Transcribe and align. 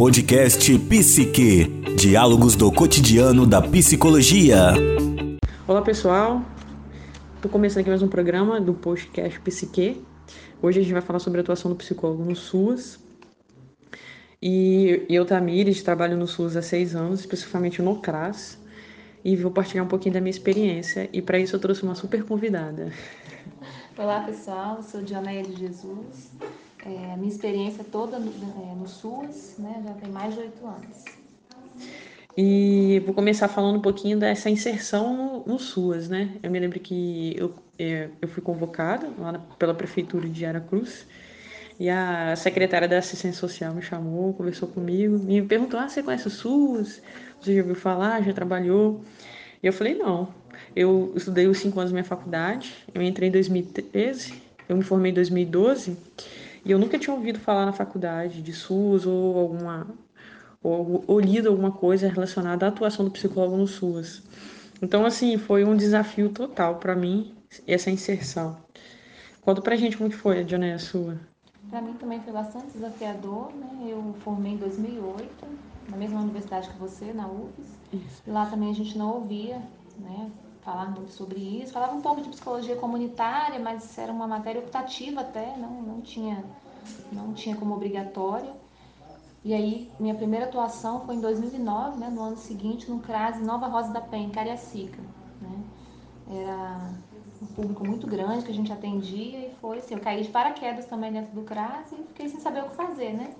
Podcast 0.00 0.78
Psique. 0.88 1.66
Diálogos 1.94 2.56
do 2.56 2.72
cotidiano 2.72 3.46
da 3.46 3.60
psicologia. 3.60 4.72
Olá 5.68 5.82
pessoal, 5.82 6.42
estou 7.36 7.50
começando 7.50 7.82
aqui 7.82 7.90
mais 7.90 8.02
um 8.02 8.08
programa 8.08 8.58
do 8.58 8.72
podcast 8.72 9.38
Psique. 9.40 10.02
Hoje 10.62 10.78
a 10.78 10.82
gente 10.82 10.94
vai 10.94 11.02
falar 11.02 11.18
sobre 11.18 11.40
a 11.40 11.42
atuação 11.42 11.70
do 11.70 11.76
psicólogo 11.76 12.24
no 12.24 12.34
SUS. 12.34 12.98
E 14.40 15.04
eu, 15.06 15.26
Tamires, 15.26 15.82
trabalho 15.82 16.16
no 16.16 16.26
SUS 16.26 16.56
há 16.56 16.62
seis 16.62 16.96
anos, 16.96 17.20
especificamente 17.20 17.82
no 17.82 18.00
CRAS, 18.00 18.58
e 19.22 19.36
vou 19.36 19.50
partilhar 19.50 19.84
um 19.84 19.88
pouquinho 19.88 20.14
da 20.14 20.20
minha 20.22 20.30
experiência. 20.30 21.10
E 21.12 21.20
para 21.20 21.38
isso 21.38 21.56
eu 21.56 21.60
trouxe 21.60 21.82
uma 21.82 21.94
super 21.94 22.24
convidada. 22.24 22.90
Olá 23.98 24.20
pessoal, 24.20 24.76
eu 24.78 24.82
sou 24.82 25.02
Dionéia 25.02 25.42
de 25.42 25.54
Jesus. 25.56 26.30
É, 26.86 27.12
a 27.12 27.16
minha 27.16 27.30
experiência 27.30 27.84
toda 27.84 28.18
no, 28.18 28.30
é, 28.30 28.74
no 28.74 28.88
SUS, 28.88 29.56
né, 29.58 29.82
já 29.86 29.94
tem 29.94 30.10
mais 30.10 30.34
de 30.34 30.40
oito 30.40 30.66
anos. 30.66 31.04
E 32.36 33.02
vou 33.04 33.14
começar 33.14 33.48
falando 33.48 33.76
um 33.76 33.82
pouquinho 33.82 34.18
dessa 34.18 34.48
inserção 34.48 35.44
no, 35.46 35.52
no 35.52 35.58
SUAS, 35.58 36.08
né? 36.08 36.36
Eu 36.42 36.50
me 36.50 36.58
lembro 36.58 36.78
que 36.78 37.34
eu, 37.36 37.54
é, 37.78 38.08
eu 38.22 38.28
fui 38.28 38.42
convocada 38.42 39.10
lá 39.18 39.32
na, 39.32 39.38
pela 39.38 39.74
prefeitura 39.74 40.28
de 40.28 40.46
Aracruz 40.46 41.06
e 41.78 41.90
a 41.90 42.34
secretária 42.36 42.86
da 42.86 42.98
assistência 42.98 43.38
social 43.38 43.74
me 43.74 43.82
chamou, 43.82 44.32
conversou 44.32 44.68
comigo, 44.68 45.18
me 45.18 45.42
perguntou: 45.42 45.78
ah, 45.78 45.88
você 45.88 46.02
conhece 46.02 46.28
o 46.28 46.30
SUS? 46.30 47.02
Você 47.40 47.54
já 47.54 47.60
ouviu 47.60 47.74
falar? 47.74 48.22
Já 48.22 48.32
trabalhou? 48.32 49.02
E 49.62 49.66
eu 49.66 49.72
falei: 49.72 49.94
não. 49.94 50.28
Eu 50.74 51.12
estudei 51.16 51.46
os 51.46 51.58
cinco 51.58 51.80
anos 51.80 51.90
da 51.90 51.94
minha 51.94 52.04
faculdade, 52.04 52.72
eu 52.94 53.02
entrei 53.02 53.28
em 53.28 53.32
2013, 53.32 54.34
eu 54.68 54.76
me 54.76 54.84
formei 54.84 55.10
em 55.10 55.14
2012 55.14 55.96
e 56.64 56.70
eu 56.70 56.78
nunca 56.78 56.98
tinha 56.98 57.14
ouvido 57.14 57.38
falar 57.38 57.66
na 57.66 57.72
faculdade 57.72 58.42
de 58.42 58.52
SUS 58.52 59.06
ou 59.06 59.38
alguma 59.38 59.86
ou, 60.62 61.04
ou 61.06 61.20
lido 61.20 61.48
alguma 61.48 61.72
coisa 61.72 62.08
relacionada 62.08 62.66
à 62.66 62.68
atuação 62.68 63.04
do 63.04 63.10
psicólogo 63.10 63.56
no 63.56 63.66
SUS. 63.66 64.22
Então, 64.82 65.04
assim, 65.04 65.36
foi 65.38 65.64
um 65.64 65.76
desafio 65.76 66.30
total 66.30 66.76
para 66.76 66.94
mim 66.94 67.34
essa 67.66 67.90
inserção. 67.90 68.56
Conta 69.40 69.60
pra 69.60 69.76
gente 69.76 69.96
como 69.96 70.10
que 70.10 70.16
foi, 70.16 70.44
Dioné, 70.44 70.74
a 70.74 70.78
sua. 70.78 71.18
Para 71.70 71.80
mim 71.80 71.94
também 71.94 72.20
foi 72.20 72.32
bastante 72.32 72.72
desafiador, 72.72 73.52
né? 73.54 73.88
Eu 73.88 74.14
formei 74.20 74.52
em 74.52 74.56
2008, 74.56 75.46
na 75.90 75.96
mesma 75.96 76.20
universidade 76.20 76.68
que 76.68 76.78
você, 76.78 77.12
na 77.12 77.26
UFES. 77.26 77.66
Isso. 77.92 78.22
E 78.26 78.30
lá 78.30 78.46
também 78.46 78.70
a 78.70 78.74
gente 78.74 78.96
não 78.96 79.14
ouvia, 79.14 79.62
né? 79.98 80.30
Falar 80.70 80.90
muito 80.90 81.12
sobre 81.12 81.40
isso. 81.40 81.72
Falava 81.72 81.94
um 81.94 82.00
pouco 82.00 82.20
de 82.20 82.28
psicologia 82.28 82.76
comunitária, 82.76 83.58
mas 83.58 83.98
era 83.98 84.12
uma 84.12 84.26
matéria 84.26 84.60
optativa 84.60 85.20
até, 85.20 85.56
não, 85.56 85.82
não, 85.82 86.00
tinha, 86.00 86.44
não 87.12 87.32
tinha 87.32 87.56
como 87.56 87.74
obrigatório. 87.74 88.52
E 89.44 89.52
aí, 89.54 89.90
minha 89.98 90.14
primeira 90.14 90.46
atuação 90.46 91.00
foi 91.00 91.16
em 91.16 91.20
2009, 91.20 91.98
né, 91.98 92.08
no 92.08 92.22
ano 92.22 92.36
seguinte, 92.36 92.90
no 92.90 93.00
CRAS 93.00 93.40
Nova 93.40 93.66
Rosa 93.66 93.92
da 93.92 94.00
Penha, 94.00 94.26
em 94.26 94.30
Cariacica. 94.30 95.00
Né? 95.40 95.62
Era 96.30 96.90
um 97.42 97.46
público 97.46 97.86
muito 97.86 98.06
grande 98.06 98.44
que 98.44 98.50
a 98.50 98.54
gente 98.54 98.70
atendia 98.70 99.38
e 99.38 99.54
foi 99.60 99.78
assim, 99.78 99.94
eu 99.94 100.00
caí 100.00 100.22
de 100.22 100.28
paraquedas 100.28 100.84
também 100.84 101.10
dentro 101.10 101.34
do 101.34 101.42
CRAS 101.42 101.90
e 101.92 101.96
fiquei 102.08 102.28
sem 102.28 102.38
saber 102.38 102.62
o 102.62 102.68
que 102.68 102.76
fazer, 102.76 103.14
né? 103.14 103.34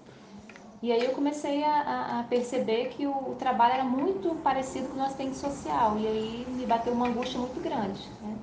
E 0.82 0.90
aí 0.90 1.04
eu 1.04 1.12
comecei 1.12 1.62
a, 1.62 2.20
a 2.20 2.22
perceber 2.22 2.88
que 2.88 3.06
o, 3.06 3.10
o, 3.10 3.34
trabalho 3.38 3.74
era 3.74 3.84
muito 3.84 4.34
parecido 4.36 4.88
com 4.88 4.98
o 4.98 5.02
assistente 5.02 5.36
social. 5.36 5.98
E 5.98 6.06
aí 6.06 6.46
me 6.48 6.64
bateu 6.64 6.94
uma 6.94 7.06
angústia 7.06 7.38
muito 7.38 7.60
grande. 7.60 8.08
Né? 8.22 8.34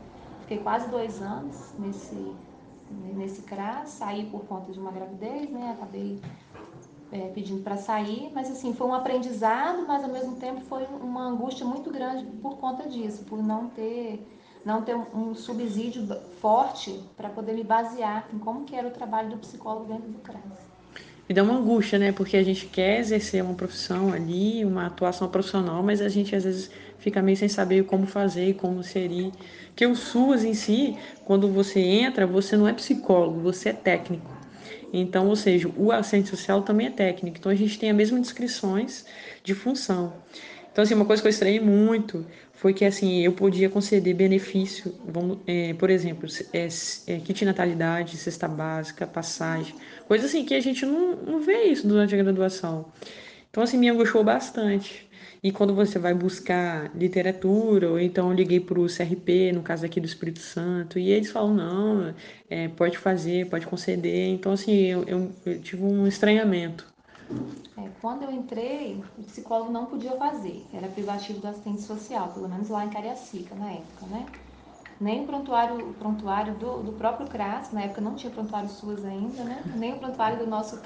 Fiquei 0.41 0.59
quase 0.59 0.87
dois 0.87 1.19
anos 1.19 1.73
nesse, 1.79 2.35
nesse 3.15 3.41
CRAS, 3.41 3.89
saí 3.89 4.27
por 4.27 4.45
conta 4.45 4.71
de 4.71 4.79
uma 4.79 4.91
gravidez, 4.91 5.49
né? 5.49 5.75
Acabei 5.75 6.21
é, 7.11 7.27
pedindo 7.29 7.63
para 7.63 7.75
sair, 7.75 8.31
mas 8.35 8.51
assim, 8.51 8.71
foi 8.71 8.85
um 8.85 8.93
aprendizado, 8.93 9.85
mas 9.87 10.03
ao 10.03 10.11
mesmo 10.11 10.35
tempo 10.35 10.61
foi 10.61 10.85
uma 10.85 11.23
angústia 11.23 11.65
muito 11.65 11.89
grande 11.89 12.23
por 12.39 12.57
conta 12.57 12.87
disso, 12.87 13.23
por 13.25 13.41
não 13.41 13.67
ter 13.69 14.25
não 14.63 14.81
ter 14.81 14.95
um, 14.95 15.29
um 15.29 15.35
subsídio 15.35 16.05
forte 16.41 17.01
para 17.15 17.29
poder 17.29 17.53
me 17.53 17.63
basear 17.63 18.27
em 18.33 18.37
como 18.37 18.65
que 18.65 18.75
era 18.75 18.87
o 18.87 18.91
trabalho 18.91 19.29
do 19.29 19.37
psicólogo 19.37 19.85
dentro 19.85 20.09
do 20.09 20.19
CRAS 20.19 20.76
me 21.27 21.35
dá 21.35 21.43
uma 21.43 21.57
angústia, 21.57 21.99
né? 21.99 22.11
Porque 22.11 22.37
a 22.37 22.43
gente 22.43 22.67
quer 22.67 22.99
exercer 22.99 23.43
uma 23.43 23.53
profissão 23.53 24.13
ali, 24.13 24.63
uma 24.63 24.85
atuação 24.87 25.27
profissional, 25.27 25.83
mas 25.83 26.01
a 26.01 26.07
gente 26.07 26.35
às 26.35 26.45
vezes 26.45 26.71
fica 26.99 27.21
meio 27.21 27.35
sem 27.35 27.49
saber 27.49 27.83
como 27.83 28.07
fazer 28.07 28.49
e 28.49 28.53
como 28.53 28.83
seria. 28.83 29.31
Que 29.75 29.85
o 29.85 29.95
SUS 29.95 30.43
em 30.43 30.53
si, 30.53 30.97
quando 31.25 31.49
você 31.49 31.79
entra, 31.79 32.25
você 32.25 32.55
não 32.55 32.67
é 32.67 32.73
psicólogo, 32.73 33.41
você 33.41 33.69
é 33.69 33.73
técnico. 33.73 34.35
Então, 34.91 35.27
ou 35.27 35.35
seja, 35.35 35.69
o 35.75 35.91
assistente 35.91 36.29
social 36.29 36.61
também 36.61 36.87
é 36.87 36.91
técnico. 36.91 37.37
Então 37.37 37.51
a 37.51 37.55
gente 37.55 37.77
tem 37.77 37.89
as 37.89 37.95
mesmas 37.95 38.21
descrições 38.21 39.05
de 39.43 39.53
função. 39.53 40.13
Então, 40.71 40.83
assim, 40.83 40.93
uma 40.93 41.05
coisa 41.05 41.21
que 41.21 41.27
eu 41.27 41.31
estranhei 41.31 41.59
muito 41.59 42.25
foi 42.57 42.73
que, 42.73 42.83
assim, 42.83 43.21
eu 43.21 43.31
podia 43.33 43.69
conceder 43.69 44.15
benefício, 44.15 44.93
vamos, 45.05 45.37
é, 45.45 45.73
por 45.75 45.91
exemplo, 45.91 46.27
é, 46.51 46.67
é, 47.07 47.19
kit 47.19 47.45
natalidade, 47.45 48.17
cesta 48.17 48.47
básica, 48.47 49.05
passagem, 49.05 49.75
coisa 50.07 50.25
assim 50.25 50.43
que 50.43 50.55
a 50.55 50.59
gente 50.59 50.83
não, 50.85 51.15
não 51.17 51.39
vê 51.39 51.65
isso 51.65 51.87
durante 51.87 52.15
a 52.15 52.17
graduação. 52.17 52.91
Então, 53.49 53.63
assim, 53.63 53.77
me 53.77 53.87
angustiou 53.89 54.23
bastante. 54.23 55.07
E 55.43 55.51
quando 55.51 55.75
você 55.75 55.99
vai 55.99 56.15
buscar 56.15 56.91
literatura, 56.95 57.89
ou 57.91 57.99
então 57.99 58.31
eu 58.31 58.35
liguei 58.35 58.59
para 58.59 58.79
o 58.79 58.87
CRP, 58.87 59.51
no 59.53 59.61
caso 59.61 59.85
aqui 59.85 59.99
do 59.99 60.07
Espírito 60.07 60.39
Santo, 60.39 60.97
e 60.97 61.09
eles 61.11 61.29
falam, 61.29 61.53
não, 61.53 62.15
é, 62.49 62.67
pode 62.69 62.97
fazer, 62.97 63.47
pode 63.49 63.67
conceder. 63.67 64.29
Então, 64.29 64.51
assim, 64.53 64.75
eu, 64.75 65.03
eu, 65.07 65.31
eu 65.45 65.61
tive 65.61 65.83
um 65.83 66.07
estranhamento. 66.07 66.87
É, 67.77 67.89
quando 68.01 68.23
eu 68.23 68.31
entrei, 68.31 69.03
o 69.17 69.23
psicólogo 69.23 69.71
não 69.71 69.85
podia 69.85 70.15
fazer, 70.17 70.65
era 70.73 70.87
privativo 70.87 71.39
do 71.39 71.47
assistente 71.47 71.81
social, 71.81 72.29
pelo 72.29 72.49
menos 72.49 72.69
lá 72.69 72.85
em 72.85 72.89
Cariacica, 72.89 73.53
na 73.55 73.71
época, 73.71 74.05
né? 74.07 74.25
Nem 74.99 75.23
o 75.23 75.27
prontuário, 75.27 75.91
o 75.91 75.93
prontuário 75.93 76.55
do, 76.55 76.81
do 76.81 76.93
próprio 76.93 77.27
CRAS, 77.27 77.71
na 77.71 77.83
época 77.83 78.01
não 78.01 78.15
tinha 78.15 78.31
prontuário 78.31 78.67
SUS 78.69 79.05
ainda, 79.05 79.43
né? 79.43 79.63
Nem 79.75 79.93
o 79.93 79.99
prontuário 79.99 80.39
do 80.39 80.47
nosso, 80.47 80.79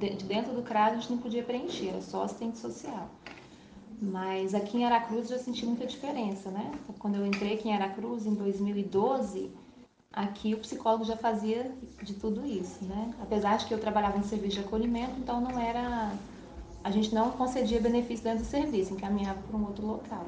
de, 0.00 0.10
de 0.16 0.24
dentro 0.24 0.52
do 0.52 0.62
CRAS 0.62 0.92
a 0.92 0.96
gente 0.96 1.12
não 1.12 1.18
podia 1.18 1.44
preencher, 1.44 1.90
era 1.90 2.02
só 2.02 2.24
assistente 2.24 2.58
social. 2.58 3.08
Mas 4.00 4.52
aqui 4.52 4.78
em 4.78 4.84
Aracruz 4.84 5.30
eu 5.30 5.38
já 5.38 5.44
senti 5.44 5.64
muita 5.64 5.86
diferença, 5.86 6.50
né? 6.50 6.72
Quando 6.98 7.14
eu 7.14 7.24
entrei 7.24 7.54
aqui 7.54 7.68
em 7.68 7.74
Aracruz 7.74 8.26
em 8.26 8.34
2012, 8.34 9.52
Aqui 10.12 10.54
o 10.54 10.58
psicólogo 10.58 11.04
já 11.04 11.16
fazia 11.16 11.72
de 12.02 12.14
tudo 12.14 12.44
isso, 12.44 12.84
né? 12.84 13.14
Apesar 13.20 13.56
de 13.56 13.64
que 13.64 13.72
eu 13.72 13.78
trabalhava 13.78 14.18
em 14.18 14.22
serviço 14.22 14.56
de 14.56 14.60
acolhimento, 14.60 15.18
então 15.18 15.40
não 15.40 15.58
era. 15.58 16.12
A 16.84 16.90
gente 16.90 17.14
não 17.14 17.30
concedia 17.30 17.80
benefício 17.80 18.24
dentro 18.24 18.40
do 18.40 18.46
serviço, 18.46 18.92
encaminhava 18.92 19.40
para 19.40 19.56
um 19.56 19.64
outro 19.64 19.86
local. 19.86 20.26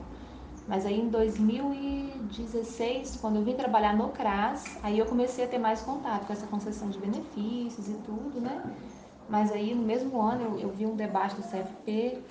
Mas 0.66 0.86
aí 0.86 0.98
em 0.98 1.10
2016, 1.10 3.16
quando 3.16 3.36
eu 3.36 3.44
vim 3.44 3.54
trabalhar 3.54 3.94
no 3.94 4.08
CRAS, 4.08 4.78
aí 4.82 4.98
eu 4.98 5.04
comecei 5.04 5.44
a 5.44 5.48
ter 5.48 5.58
mais 5.58 5.82
contato 5.82 6.26
com 6.26 6.32
essa 6.32 6.46
concessão 6.46 6.88
de 6.88 6.98
benefícios 6.98 7.86
e 7.86 7.92
tudo, 7.94 8.40
né? 8.40 8.62
Mas 9.28 9.52
aí 9.52 9.74
no 9.74 9.82
mesmo 9.82 10.18
ano 10.18 10.42
eu, 10.42 10.58
eu 10.60 10.70
vi 10.70 10.86
um 10.86 10.96
debate 10.96 11.36
do 11.36 11.42
CFP 11.42 12.22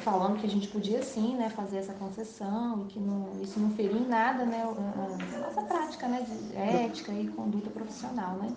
falando 0.00 0.38
que 0.38 0.46
a 0.46 0.50
gente 0.50 0.68
podia 0.68 1.02
sim, 1.02 1.36
né, 1.36 1.48
fazer 1.50 1.78
essa 1.78 1.92
concessão 1.92 2.82
e 2.82 2.92
que 2.92 2.98
não, 2.98 3.28
isso 3.42 3.58
não 3.60 3.70
feria 3.70 3.98
em 3.98 4.08
nada, 4.08 4.44
né, 4.44 4.62
a, 4.62 5.38
nossa 5.38 5.62
prática, 5.62 6.08
né, 6.08 6.22
de 6.22 6.56
ética 6.56 7.12
e 7.12 7.28
conduta 7.28 7.70
profissional, 7.70 8.36
né. 8.36 8.52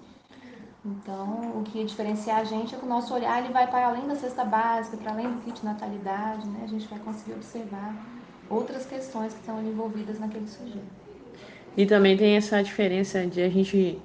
Então, 0.86 1.60
o 1.60 1.64
que 1.64 1.80
ia 1.80 1.86
diferenciar 1.86 2.40
a 2.40 2.44
gente 2.44 2.76
é 2.76 2.78
que 2.78 2.86
o 2.86 2.90
nosso 2.90 3.14
olhar 3.14 3.42
ele 3.42 3.54
vai 3.54 3.68
para 3.68 3.88
além 3.88 4.06
da 4.08 4.16
cesta 4.16 4.44
básica, 4.44 4.98
para 4.98 5.12
além 5.12 5.32
do 5.32 5.42
kit 5.42 5.64
natalidade, 5.64 6.46
né, 6.48 6.62
a 6.64 6.68
gente 6.68 6.88
vai 6.88 7.00
conseguir 7.00 7.34
observar 7.34 7.96
outras 8.50 8.86
questões 8.86 9.34
que 9.34 9.40
estão 9.40 9.62
envolvidas 9.62 10.20
naquele 10.20 10.48
sujeito. 10.48 11.04
E 11.76 11.86
também 11.86 12.18
tem 12.18 12.36
essa 12.36 12.62
diferença 12.62 13.26
de 13.26 13.42
a 13.42 13.50
gente 13.50 14.00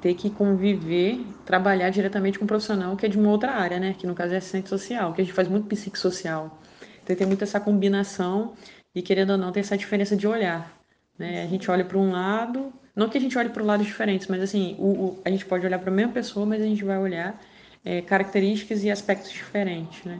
ter 0.00 0.14
que 0.14 0.30
conviver, 0.30 1.24
trabalhar 1.44 1.90
diretamente 1.90 2.38
com 2.38 2.44
um 2.44 2.48
profissional 2.48 2.96
que 2.96 3.06
é 3.06 3.08
de 3.08 3.18
uma 3.18 3.30
outra 3.30 3.52
área, 3.52 3.80
né? 3.80 3.94
Que 3.98 4.06
no 4.06 4.14
caso 4.14 4.34
é 4.34 4.36
assistente 4.36 4.68
social, 4.68 5.12
que 5.12 5.22
a 5.22 5.24
gente 5.24 5.34
faz 5.34 5.48
muito 5.48 5.66
psicossocial. 5.66 6.58
Então 7.06 7.14
tem 7.14 7.26
muito 7.26 7.44
essa 7.44 7.60
combinação 7.60 8.54
e 8.92 9.00
querendo 9.00 9.30
ou 9.30 9.38
não 9.38 9.52
tem 9.52 9.60
essa 9.60 9.78
diferença 9.78 10.16
de 10.16 10.26
olhar. 10.26 10.76
Né? 11.16 11.44
A 11.44 11.46
gente 11.46 11.70
olha 11.70 11.84
para 11.84 11.96
um 11.96 12.10
lado, 12.10 12.72
não 12.96 13.08
que 13.08 13.16
a 13.16 13.20
gente 13.20 13.38
olhe 13.38 13.48
para 13.48 13.62
lados 13.62 13.86
diferentes, 13.86 14.26
mas 14.26 14.42
assim, 14.42 14.74
o, 14.76 14.86
o, 14.86 15.22
a 15.24 15.30
gente 15.30 15.46
pode 15.46 15.64
olhar 15.64 15.78
para 15.78 15.90
a 15.90 15.94
mesma 15.94 16.12
pessoa, 16.12 16.44
mas 16.44 16.60
a 16.60 16.64
gente 16.64 16.84
vai 16.84 16.98
olhar 16.98 17.40
é, 17.84 18.02
características 18.02 18.82
e 18.82 18.90
aspectos 18.90 19.30
diferentes, 19.30 20.04
né? 20.04 20.18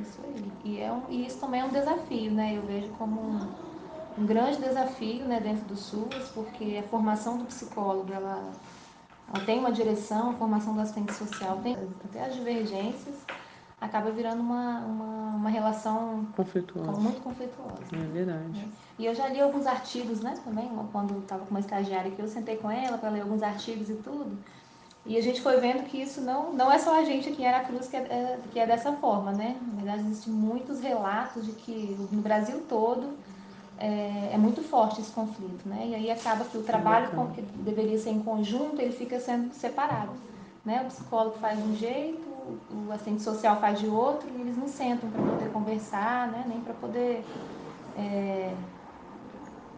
Isso 0.00 0.20
aí. 0.22 0.72
E, 0.72 0.80
é 0.80 0.92
um, 0.92 1.02
e 1.10 1.26
isso 1.26 1.40
também 1.40 1.62
é 1.62 1.64
um 1.64 1.70
desafio, 1.70 2.30
né? 2.30 2.56
Eu 2.56 2.62
vejo 2.62 2.88
como 2.90 3.20
um, 3.20 3.48
um 4.18 4.24
grande 4.24 4.58
desafio 4.58 5.24
né, 5.24 5.40
dentro 5.40 5.64
do 5.64 5.76
SUS, 5.76 6.30
porque 6.32 6.78
a 6.78 6.88
formação 6.88 7.38
do 7.38 7.44
psicólogo, 7.46 8.12
ela, 8.12 8.52
ela 9.34 9.44
tem 9.44 9.58
uma 9.58 9.72
direção, 9.72 10.30
a 10.30 10.34
formação 10.34 10.74
do 10.74 10.80
assistente 10.80 11.12
social 11.12 11.58
tem 11.60 11.76
até 12.04 12.26
as 12.26 12.34
divergências, 12.34 13.16
acaba 13.80 14.10
virando 14.10 14.40
uma, 14.40 14.80
uma, 14.80 15.36
uma 15.36 15.50
relação 15.50 16.26
conflituosa. 16.36 16.92
muito 16.92 17.20
conflituosa. 17.22 17.82
É 17.92 18.12
verdade. 18.12 18.68
E 18.98 19.06
eu 19.06 19.14
já 19.14 19.28
li 19.28 19.40
alguns 19.40 19.66
artigos, 19.66 20.20
né, 20.20 20.34
também, 20.44 20.68
quando 20.92 21.18
estava 21.20 21.44
com 21.44 21.50
uma 21.50 21.60
estagiária 21.60 22.10
que 22.10 22.20
eu 22.20 22.28
sentei 22.28 22.56
com 22.56 22.70
ela 22.70 22.98
para 22.98 23.08
ler 23.08 23.22
alguns 23.22 23.42
artigos 23.42 23.88
e 23.88 23.94
tudo. 23.94 24.36
E 25.06 25.16
a 25.16 25.22
gente 25.22 25.40
foi 25.40 25.58
vendo 25.58 25.84
que 25.84 25.96
isso 25.96 26.20
não, 26.20 26.52
não 26.52 26.70
é 26.70 26.78
só 26.78 27.00
a 27.00 27.04
gente 27.04 27.30
aqui 27.30 27.42
em 27.42 27.46
Aracruz 27.46 27.88
que 27.88 27.96
é, 27.96 28.00
é, 28.00 28.38
que 28.52 28.58
é 28.58 28.66
dessa 28.66 28.92
forma, 28.92 29.32
né? 29.32 29.56
Na 29.68 29.82
verdade, 29.82 30.02
existem 30.02 30.32
muitos 30.32 30.80
relatos 30.80 31.46
de 31.46 31.52
que 31.52 31.96
no 32.12 32.20
Brasil 32.20 32.62
todo 32.68 33.16
é, 33.78 34.30
é, 34.34 34.36
muito 34.36 34.62
forte 34.62 35.00
esse 35.00 35.10
conflito, 35.10 35.66
né? 35.66 35.86
E 35.88 35.94
aí 35.94 36.10
acaba 36.10 36.44
que 36.44 36.58
o 36.58 36.62
trabalho 36.62 37.08
que 37.34 37.40
deveria 37.40 37.98
ser 37.98 38.10
em 38.10 38.20
conjunto, 38.22 38.78
ele 38.78 38.92
fica 38.92 39.18
sendo 39.18 39.54
separado, 39.54 40.12
né? 40.66 40.82
O 40.82 40.86
psicólogo 40.88 41.38
faz 41.38 41.58
de 41.58 41.66
um 41.66 41.74
jeito, 41.74 42.29
o 42.70 42.92
assistente 42.92 43.22
social 43.22 43.60
faz 43.60 43.78
de 43.78 43.86
outro, 43.86 44.28
e 44.36 44.40
eles 44.40 44.56
não 44.56 44.68
sentam 44.68 45.10
para 45.10 45.22
poder 45.22 45.50
conversar, 45.50 46.28
né? 46.28 46.44
Nem 46.46 46.60
para 46.60 46.74
poder 46.74 47.24
é, 47.96 48.54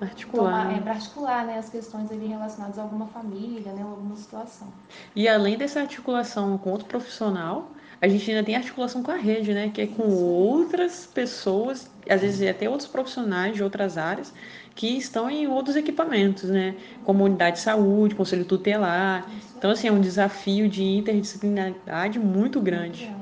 articular, 0.00 0.66
tomar, 0.66 0.76
é, 0.76 0.80
para 0.80 0.92
articular, 0.92 1.46
né? 1.46 1.58
As 1.58 1.68
questões 1.68 2.10
ali 2.10 2.26
relacionadas 2.26 2.78
a 2.78 2.82
alguma 2.82 3.06
família, 3.06 3.72
né? 3.72 3.82
Ou 3.84 3.90
alguma 3.90 4.16
situação. 4.16 4.68
E 5.14 5.28
além 5.28 5.56
dessa 5.56 5.80
articulação 5.80 6.56
com 6.58 6.70
outro 6.70 6.86
profissional, 6.86 7.70
a 8.00 8.08
gente 8.08 8.28
ainda 8.30 8.44
tem 8.44 8.56
articulação 8.56 9.02
com 9.02 9.10
a 9.10 9.16
rede, 9.16 9.54
né? 9.54 9.70
Que 9.72 9.82
é 9.82 9.86
com 9.86 10.08
outras 10.10 11.06
pessoas, 11.06 11.90
às 12.08 12.20
vezes 12.20 12.48
até 12.48 12.68
outros 12.68 12.88
profissionais 12.88 13.54
de 13.54 13.62
outras 13.62 13.96
áreas, 13.96 14.32
que 14.74 14.96
estão 14.96 15.30
em 15.30 15.46
outros 15.46 15.76
equipamentos, 15.76 16.48
né? 16.50 16.76
Como 17.02 17.24
unidade 17.24 17.56
de 17.56 17.62
saúde, 17.62 18.14
conselho 18.14 18.44
tutelar. 18.44 19.30
Então, 19.56 19.70
assim, 19.70 19.88
é 19.88 19.92
um 19.92 20.00
desafio 20.00 20.68
de 20.68 20.82
interdisciplinaridade 20.84 22.18
muito 22.18 22.60
grande. 22.60 23.16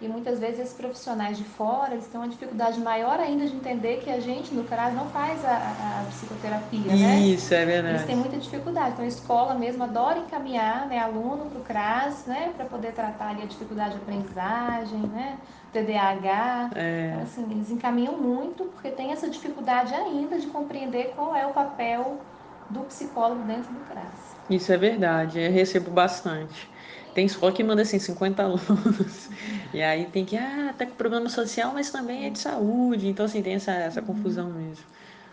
E 0.00 0.06
muitas 0.08 0.38
vezes 0.38 0.60
esses 0.60 0.74
profissionais 0.74 1.38
de 1.38 1.44
fora 1.44 1.94
eles 1.94 2.06
têm 2.06 2.20
uma 2.20 2.28
dificuldade 2.28 2.78
maior 2.80 3.18
ainda 3.18 3.46
de 3.46 3.56
entender 3.56 4.02
que 4.02 4.10
a 4.10 4.20
gente, 4.20 4.52
no 4.52 4.64
CRAS, 4.64 4.92
não 4.92 5.08
faz 5.08 5.42
a, 5.42 6.02
a 6.02 6.04
psicoterapia, 6.10 6.94
né? 6.94 7.18
Isso, 7.20 7.54
é 7.54 7.64
verdade. 7.64 7.94
Eles 7.94 8.06
têm 8.06 8.16
muita 8.16 8.36
dificuldade. 8.36 8.90
Então 8.92 9.04
a 9.04 9.08
escola 9.08 9.54
mesmo 9.54 9.82
adora 9.84 10.18
encaminhar 10.18 10.86
né, 10.86 10.98
aluno 10.98 11.46
para 11.46 11.58
o 11.58 11.64
CRAS, 11.64 12.26
né? 12.26 12.52
Para 12.54 12.66
poder 12.66 12.92
tratar 12.92 13.30
ali 13.30 13.42
a 13.42 13.46
dificuldade 13.46 13.94
de 13.94 14.02
aprendizagem, 14.02 15.00
né? 15.00 15.38
TDAH. 15.72 16.70
É. 16.74 17.10
Então, 17.12 17.22
assim, 17.22 17.50
eles 17.50 17.70
encaminham 17.70 18.18
muito 18.18 18.64
porque 18.66 18.90
tem 18.90 19.12
essa 19.12 19.30
dificuldade 19.30 19.94
ainda 19.94 20.38
de 20.38 20.46
compreender 20.48 21.14
qual 21.14 21.34
é 21.34 21.46
o 21.46 21.52
papel 21.52 22.20
do 22.68 22.80
psicólogo 22.80 23.44
dentro 23.44 23.72
do 23.72 23.80
CRAS. 23.80 24.36
Isso 24.48 24.72
é 24.72 24.76
verdade, 24.76 25.40
eu 25.40 25.50
recebo 25.50 25.90
bastante. 25.90 26.70
Tem 27.16 27.24
escola 27.24 27.50
que 27.50 27.64
manda 27.64 27.80
assim 27.80 27.98
50 27.98 28.42
alunos. 28.44 29.30
E 29.72 29.80
aí 29.80 30.04
tem 30.04 30.22
que, 30.22 30.36
ah, 30.36 30.74
tá 30.76 30.84
com 30.84 30.92
problema 30.96 31.30
social, 31.30 31.72
mas 31.72 31.90
também 31.90 32.26
é 32.26 32.30
de 32.30 32.38
saúde. 32.38 33.08
Então, 33.08 33.24
assim, 33.24 33.42
tem 33.42 33.54
essa, 33.54 33.72
essa 33.72 34.02
confusão 34.02 34.50
mesmo. 34.50 34.84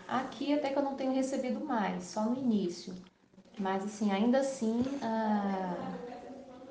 Aqui 0.08 0.54
até 0.54 0.70
que 0.70 0.78
eu 0.78 0.82
não 0.82 0.94
tenho 0.94 1.12
recebido 1.12 1.62
mais, 1.62 2.04
só 2.04 2.22
no 2.22 2.38
início. 2.38 2.94
Mas, 3.58 3.84
assim, 3.84 4.10
ainda 4.10 4.38
assim, 4.38 4.82
a, 5.02 5.74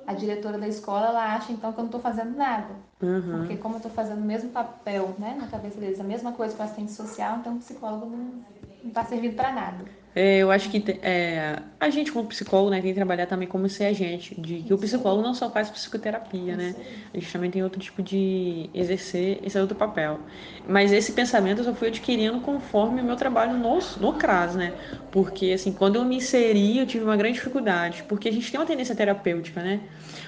a 0.04 0.14
diretora 0.14 0.58
da 0.58 0.66
escola, 0.66 1.06
ela 1.06 1.36
acha, 1.36 1.52
então, 1.52 1.72
que 1.72 1.78
eu 1.78 1.82
não 1.82 1.90
estou 1.90 2.00
fazendo 2.00 2.36
nada. 2.36 2.74
Uhum. 3.00 3.38
Porque 3.38 3.56
como 3.56 3.76
eu 3.76 3.78
estou 3.78 3.92
fazendo 3.92 4.18
o 4.18 4.24
mesmo 4.26 4.50
papel, 4.50 5.14
né, 5.16 5.36
na 5.40 5.46
cabeça 5.46 5.78
deles, 5.78 6.00
a 6.00 6.04
mesma 6.04 6.32
coisa 6.32 6.56
com 6.56 6.64
assistente 6.64 6.90
social, 6.90 7.38
então 7.38 7.54
o 7.54 7.58
psicólogo 7.58 8.06
não 8.06 8.88
está 8.88 9.04
servindo 9.04 9.36
para 9.36 9.52
nada. 9.52 9.84
É, 10.14 10.38
eu 10.38 10.50
acho 10.50 10.70
que 10.70 10.82
é, 11.02 11.58
a 11.80 11.90
gente, 11.90 12.12
como 12.12 12.28
psicólogo, 12.28 12.70
né, 12.70 12.80
tem 12.80 12.90
que 12.90 12.94
trabalhar 12.94 13.26
também 13.26 13.48
como 13.48 13.68
ser 13.68 13.86
agente, 13.86 14.40
de 14.40 14.62
que 14.62 14.72
o 14.72 14.78
psicólogo 14.78 15.22
não 15.22 15.34
só 15.34 15.50
faz 15.50 15.68
psicoterapia, 15.70 16.56
né? 16.56 16.74
A 17.12 17.18
gente 17.18 17.32
também 17.32 17.50
tem 17.50 17.62
outro 17.64 17.80
tipo 17.80 18.00
de 18.00 18.70
exercer 18.72 19.40
esse 19.42 19.58
outro 19.58 19.76
papel. 19.76 20.20
Mas 20.68 20.92
esse 20.92 21.12
pensamento 21.12 21.58
eu 21.58 21.64
só 21.64 21.74
fui 21.74 21.88
adquirindo 21.88 22.40
conforme 22.40 23.00
o 23.00 23.04
meu 23.04 23.16
trabalho 23.16 23.58
no, 23.58 23.78
no 24.00 24.12
CRAS, 24.12 24.54
né? 24.54 24.72
Porque, 25.10 25.52
assim, 25.52 25.72
quando 25.72 25.96
eu 25.96 26.04
me 26.04 26.16
inseri, 26.16 26.78
eu 26.78 26.86
tive 26.86 27.04
uma 27.04 27.16
grande 27.16 27.34
dificuldade, 27.34 28.04
porque 28.08 28.28
a 28.28 28.32
gente 28.32 28.50
tem 28.50 28.60
uma 28.60 28.66
tendência 28.66 28.94
terapêutica, 28.94 29.62
né? 29.62 29.80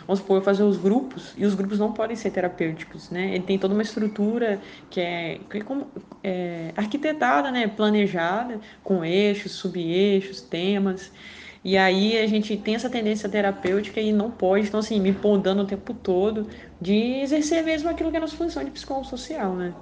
Vamos 0.07 0.21
supor, 0.21 0.39
eu 0.39 0.43
fazer 0.43 0.63
os 0.63 0.77
grupos, 0.77 1.33
e 1.37 1.45
os 1.45 1.55
grupos 1.55 1.79
não 1.79 1.93
podem 1.93 2.17
ser 2.17 2.31
terapêuticos, 2.31 3.11
né? 3.11 3.35
Ele 3.35 3.45
tem 3.45 3.59
toda 3.59 3.75
uma 3.75 3.83
estrutura 3.83 4.61
que 4.91 5.01
é, 5.01 5.41
que 5.51 5.59
é, 5.59 5.63
é 6.23 6.73
arquitetada, 6.77 7.51
né? 7.51 7.67
Planejada, 7.67 8.61
com 8.83 9.05
eixos, 9.05 9.53
sub-eixos, 9.77 10.41
temas. 10.43 11.13
E 11.65 11.77
aí 11.77 12.17
a 12.19 12.27
gente 12.27 12.57
tem 12.57 12.75
essa 12.77 12.91
tendência 12.91 13.29
terapêutica 13.29 14.01
e 14.01 14.13
não 14.13 14.31
pode, 14.31 14.69
então 14.69 14.81
assim, 14.81 15.01
me 15.01 15.13
podando 15.13 15.63
o 15.63 15.67
tempo 15.67 15.95
todo 15.95 16.49
de 16.81 16.95
exercer 16.95 17.63
mesmo 17.65 17.89
aquilo 17.89 18.11
que 18.11 18.17
é 18.17 18.19
a 18.19 18.21
nossa 18.23 18.37
função 18.37 18.65
de 18.65 18.71
psicólogo 18.71 19.07
social, 19.07 19.57
né? 19.57 19.77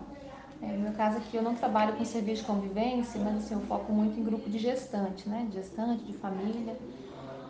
É, 0.60 0.76
no 0.76 0.82
meu 0.82 0.94
caso 0.94 1.18
aqui 1.18 1.36
eu 1.36 1.42
não 1.42 1.54
trabalho 1.54 1.96
com 1.96 2.04
serviço 2.04 2.42
de 2.42 2.46
convivência, 2.46 3.20
mas 3.20 3.36
assim, 3.36 3.54
eu 3.54 3.60
foco 3.66 3.92
muito 3.92 4.18
em 4.18 4.24
grupo 4.24 4.48
de 4.48 4.58
gestante, 4.58 5.28
né? 5.28 5.46
De 5.46 5.54
gestante, 5.54 6.04
de 6.04 6.14
família. 6.14 6.80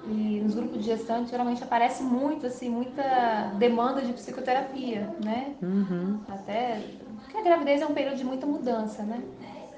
E 0.03 0.41
nos 0.43 0.55
grupos 0.55 0.81
de 0.81 0.87
gestante 0.87 1.31
geralmente 1.31 1.65
aparece 1.65 2.03
muito, 2.05 2.47
assim, 2.47 2.71
muita 2.71 3.55
demanda 3.55 4.03
de 4.03 4.13
psicoterapia, 4.15 5.17
né? 5.19 5.63
Uhum. 5.63 6.27
Até 6.27 6.81
porque 7.23 7.37
a 7.39 7.43
gravidez 7.43 7.83
é 7.83 7.87
um 7.87 7.95
período 7.95 8.17
de 8.19 8.25
muita 8.25 8.47
mudança, 8.47 9.05
né? 9.07 9.33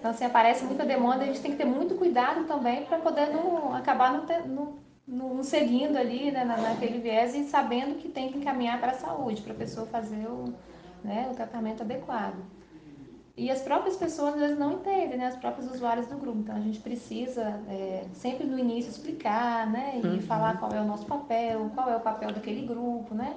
Então, 0.06 0.14
assim, 0.14 0.24
aparece 0.24 0.64
muita 0.64 0.84
demanda, 0.84 1.24
a 1.24 1.26
gente 1.26 1.40
tem 1.40 1.50
que 1.50 1.56
ter 1.56 1.64
muito 1.64 1.96
cuidado 1.96 2.44
também 2.44 2.84
para 2.84 2.98
poder 2.98 3.26
não 3.26 3.74
acabar 3.74 4.12
não, 4.12 4.24
ter, 4.24 4.46
não, 4.46 4.74
não 5.04 5.42
seguindo 5.42 5.96
ali 5.96 6.30
né, 6.30 6.44
naquele 6.44 7.00
viés 7.00 7.34
e 7.34 7.42
sabendo 7.42 7.96
que 7.96 8.08
tem 8.08 8.30
que 8.30 8.38
encaminhar 8.38 8.78
para 8.78 8.92
a 8.92 8.94
saúde, 8.94 9.42
para 9.42 9.52
a 9.52 9.56
pessoa 9.56 9.84
fazer 9.86 10.24
o, 10.28 10.54
né, 11.02 11.28
o 11.28 11.34
tratamento 11.34 11.82
adequado. 11.82 12.36
E 13.36 13.50
as 13.50 13.60
próprias 13.62 13.96
pessoas 13.96 14.34
às 14.34 14.40
vezes 14.40 14.58
não 14.58 14.74
entendem, 14.74 15.18
né? 15.18 15.26
As 15.26 15.36
próprias 15.36 15.70
usuários 15.70 16.06
do 16.06 16.16
grupo. 16.16 16.38
Então 16.38 16.56
a 16.56 16.60
gente 16.60 16.78
precisa 16.78 17.60
é, 17.68 18.04
sempre 18.14 18.46
no 18.46 18.58
início 18.58 18.90
explicar, 18.90 19.70
né? 19.70 20.00
E 20.02 20.06
uhum. 20.06 20.20
falar 20.22 20.58
qual 20.58 20.72
é 20.72 20.80
o 20.80 20.86
nosso 20.86 21.04
papel, 21.04 21.70
qual 21.74 21.90
é 21.90 21.96
o 21.96 22.00
papel 22.00 22.32
daquele 22.32 22.64
grupo, 22.64 23.14
né? 23.14 23.34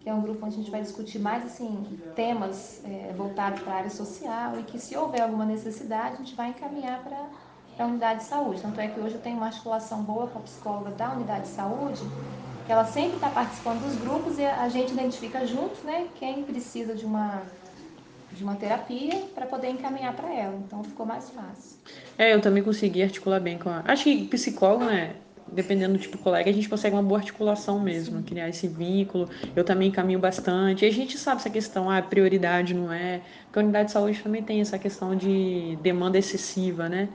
Que 0.00 0.08
é 0.08 0.14
um 0.14 0.20
grupo 0.20 0.44
onde 0.44 0.54
a 0.54 0.58
gente 0.58 0.70
vai 0.70 0.82
discutir 0.82 1.18
mais 1.18 1.44
assim 1.44 1.98
temas 2.14 2.80
é, 2.84 3.12
voltados 3.16 3.60
para 3.60 3.72
a 3.72 3.76
área 3.76 3.90
social 3.90 4.58
e 4.58 4.62
que 4.62 4.78
se 4.78 4.96
houver 4.96 5.22
alguma 5.22 5.44
necessidade 5.44 6.14
a 6.14 6.18
gente 6.18 6.34
vai 6.34 6.50
encaminhar 6.50 7.02
para 7.02 7.84
a 7.84 7.86
unidade 7.86 8.20
de 8.20 8.26
saúde. 8.26 8.60
Tanto 8.62 8.80
é 8.80 8.88
que 8.88 8.98
hoje 8.98 9.14
eu 9.14 9.20
tenho 9.20 9.36
uma 9.36 9.46
articulação 9.46 10.02
boa 10.02 10.26
com 10.28 10.38
a 10.38 10.42
psicóloga 10.42 10.90
da 10.92 11.12
unidade 11.12 11.42
de 11.42 11.48
saúde, 11.48 12.02
que 12.64 12.72
ela 12.72 12.84
sempre 12.84 13.16
está 13.16 13.28
participando 13.28 13.82
dos 13.82 13.96
grupos 13.96 14.38
e 14.38 14.44
a 14.44 14.68
gente 14.68 14.92
identifica 14.92 15.46
juntos, 15.46 15.82
né? 15.82 16.08
Quem 16.18 16.42
precisa 16.42 16.94
de 16.94 17.04
uma 17.04 17.42
de 18.32 18.44
uma 18.44 18.54
terapia 18.54 19.24
para 19.34 19.46
poder 19.46 19.68
encaminhar 19.68 20.14
para 20.14 20.32
ela. 20.32 20.54
Então 20.56 20.84
ficou 20.84 21.06
mais 21.06 21.30
fácil. 21.30 21.78
É, 22.18 22.34
eu 22.34 22.40
também 22.40 22.62
consegui 22.62 23.02
articular 23.02 23.40
bem 23.40 23.58
com 23.58 23.70
a. 23.70 23.82
Acho 23.86 24.04
que 24.04 24.26
psicólogo, 24.26 24.84
né? 24.84 25.16
Dependendo 25.52 25.94
do 25.94 25.98
tipo 25.98 26.16
de 26.16 26.22
colega, 26.22 26.50
a 26.50 26.52
gente 26.52 26.68
consegue 26.68 26.94
uma 26.94 27.02
boa 27.02 27.18
articulação 27.18 27.78
mesmo, 27.80 28.22
criar 28.22 28.48
esse 28.48 28.66
vínculo. 28.66 29.28
Eu 29.54 29.64
também 29.64 29.90
caminho 29.90 30.18
bastante. 30.18 30.84
E 30.84 30.88
a 30.88 30.92
gente 30.92 31.16
sabe 31.16 31.40
essa 31.40 31.50
questão, 31.50 31.90
ah, 31.90 32.02
prioridade 32.02 32.74
não 32.74 32.92
é. 32.92 33.22
Porque 33.44 33.58
a 33.58 33.62
unidade 33.62 33.86
de 33.86 33.92
saúde 33.92 34.20
também 34.22 34.42
tem 34.42 34.60
essa 34.60 34.78
questão 34.78 35.14
de 35.14 35.78
demanda 35.80 36.18
excessiva, 36.18 36.88
né? 36.88 37.08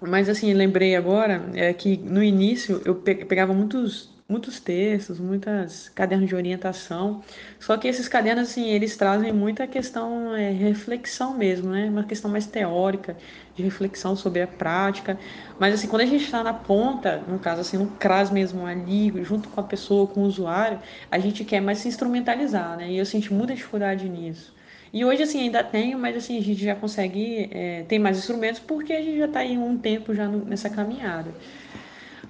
Mas 0.00 0.28
assim, 0.28 0.52
lembrei 0.52 0.94
agora 0.96 1.50
é 1.54 1.72
que 1.72 1.96
no 1.96 2.22
início 2.22 2.82
eu 2.84 2.94
pegava 2.94 3.52
muitos 3.52 4.15
muitos 4.28 4.58
textos, 4.58 5.20
muitas 5.20 5.88
cadernos 5.90 6.28
de 6.28 6.34
orientação. 6.34 7.22
Só 7.60 7.76
que 7.76 7.86
esses 7.86 8.08
cadernos, 8.08 8.50
assim, 8.50 8.70
eles 8.70 8.96
trazem 8.96 9.32
muita 9.32 9.66
questão, 9.66 10.34
é, 10.34 10.50
reflexão 10.50 11.36
mesmo, 11.36 11.70
né? 11.70 11.88
Uma 11.88 12.02
questão 12.02 12.30
mais 12.30 12.46
teórica, 12.46 13.16
de 13.54 13.62
reflexão 13.62 14.16
sobre 14.16 14.42
a 14.42 14.46
prática. 14.46 15.18
Mas, 15.60 15.74
assim, 15.74 15.86
quando 15.86 16.02
a 16.02 16.06
gente 16.06 16.24
está 16.24 16.42
na 16.42 16.52
ponta, 16.52 17.22
no 17.28 17.38
caso, 17.38 17.60
assim, 17.60 17.78
no 17.78 17.86
CRAS 17.86 18.30
mesmo, 18.30 18.66
ali, 18.66 19.12
junto 19.24 19.48
com 19.48 19.60
a 19.60 19.64
pessoa, 19.64 20.06
com 20.08 20.22
o 20.22 20.24
usuário, 20.24 20.80
a 21.10 21.18
gente 21.18 21.44
quer 21.44 21.60
mais 21.60 21.78
se 21.78 21.88
instrumentalizar, 21.88 22.76
né? 22.76 22.90
E 22.90 22.98
eu 22.98 23.06
senti 23.06 23.32
muita 23.32 23.54
dificuldade 23.54 24.08
nisso. 24.08 24.54
E 24.92 25.04
hoje, 25.04 25.22
assim, 25.22 25.40
ainda 25.40 25.62
tenho, 25.62 25.98
mas, 25.98 26.16
assim, 26.16 26.36
a 26.38 26.42
gente 26.42 26.64
já 26.64 26.74
consegue, 26.74 27.48
é, 27.52 27.84
tem 27.84 27.98
mais 27.98 28.18
instrumentos 28.18 28.60
porque 28.60 28.92
a 28.92 29.00
gente 29.00 29.18
já 29.18 29.26
está 29.26 29.40
aí 29.40 29.56
um 29.56 29.78
tempo 29.78 30.14
já 30.14 30.26
no, 30.26 30.44
nessa 30.44 30.68
caminhada. 30.68 31.30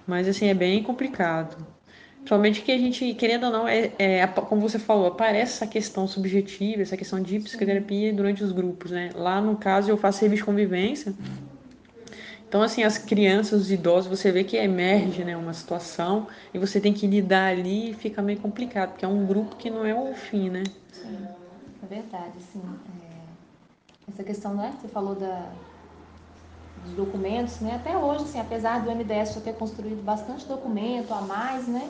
Mas, 0.07 0.29
assim, 0.29 0.49
é 0.49 0.55
bem 0.55 0.83
complicado. 0.83 1.76
Principalmente 2.27 2.63
que 2.63 2.73
a 2.73 2.77
gente, 2.77 3.15
querendo 3.15 3.45
ou 3.45 3.53
não, 3.53 3.69
é, 3.69 3.93
é, 4.01 4.27
como 4.27 4.61
você 4.61 4.81
falou, 4.81 5.07
aparece 5.07 5.53
essa 5.53 5.67
questão 5.67 6.09
subjetiva, 6.09 6.83
essa 6.83 6.97
questão 6.97 7.23
de 7.23 7.39
psicoterapia 7.39 8.13
durante 8.13 8.43
os 8.43 8.51
grupos, 8.51 8.91
né? 8.91 9.11
Lá 9.15 9.41
no 9.41 9.55
caso 9.55 9.89
eu 9.89 9.97
faço 9.97 10.19
serviço 10.19 10.43
de 10.43 10.45
convivência. 10.45 11.15
Então, 12.49 12.63
assim, 12.63 12.83
as 12.83 12.99
crianças, 12.99 13.63
os 13.63 13.71
idosos, 13.71 14.11
você 14.11 14.33
vê 14.33 14.43
que 14.43 14.57
emerge 14.57 15.23
né, 15.23 15.37
uma 15.37 15.55
situação 15.55 16.27
e 16.53 16.59
você 16.59 16.81
tem 16.81 16.93
que 16.93 17.07
lidar 17.07 17.53
ali 17.53 17.91
e 17.91 17.95
fica 17.95 18.21
meio 18.21 18.41
complicado, 18.41 18.91
porque 18.91 19.05
é 19.05 19.09
um 19.09 19.25
grupo 19.25 19.55
que 19.55 19.71
não 19.71 19.87
é 19.87 19.95
o 19.95 20.13
fim, 20.13 20.51
né? 20.51 20.65
Sim, 20.91 21.29
é 21.81 21.87
verdade, 21.87 22.35
sim. 22.53 22.61
É... 23.05 24.11
Essa 24.13 24.25
questão, 24.25 24.53
né, 24.53 24.75
você 24.81 24.89
falou 24.89 25.15
da, 25.15 25.49
dos 26.85 26.93
documentos, 26.95 27.61
né? 27.61 27.77
Até 27.77 27.97
hoje, 27.97 28.25
assim, 28.25 28.41
apesar 28.41 28.83
do 28.83 28.91
MDS 28.91 29.35
já 29.35 29.41
ter 29.41 29.55
construído 29.55 30.03
bastante 30.03 30.45
documento 30.45 31.15
a 31.15 31.21
mais, 31.21 31.69
né? 31.69 31.89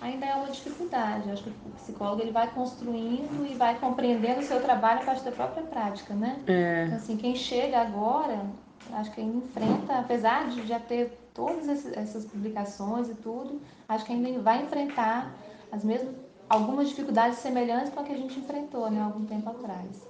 Ainda 0.00 0.26
é 0.26 0.34
uma 0.34 0.48
dificuldade. 0.48 1.30
acho 1.30 1.42
que 1.42 1.50
o 1.50 1.72
psicólogo 1.76 2.22
ele 2.22 2.30
vai 2.30 2.48
construindo 2.50 3.46
e 3.50 3.54
vai 3.54 3.78
compreendendo 3.78 4.40
o 4.40 4.44
seu 4.44 4.60
trabalho 4.62 5.00
a 5.00 5.04
partir 5.04 5.24
da 5.24 5.32
própria 5.32 5.62
prática, 5.64 6.14
né? 6.14 6.40
É. 6.46 6.84
Então, 6.86 6.96
assim, 6.96 7.16
quem 7.16 7.34
chega 7.34 7.80
agora, 7.80 8.46
acho 8.92 9.10
que 9.12 9.20
ainda 9.20 9.38
enfrenta, 9.38 9.98
apesar 9.98 10.48
de 10.48 10.66
já 10.66 10.78
ter 10.78 11.18
todas 11.34 11.68
essas 11.68 12.24
publicações 12.24 13.08
e 13.08 13.14
tudo, 13.14 13.60
acho 13.88 14.04
que 14.04 14.12
ainda 14.12 14.40
vai 14.40 14.62
enfrentar 14.62 15.34
as 15.70 15.84
mesmas 15.84 16.14
algumas 16.48 16.88
dificuldades 16.88 17.38
semelhantes 17.38 17.92
com 17.92 17.98
a 17.98 18.04
que 18.04 18.12
a 18.12 18.16
gente 18.16 18.38
enfrentou, 18.38 18.88
né, 18.88 19.02
algum 19.02 19.24
tempo 19.24 19.50
atrás 19.50 20.06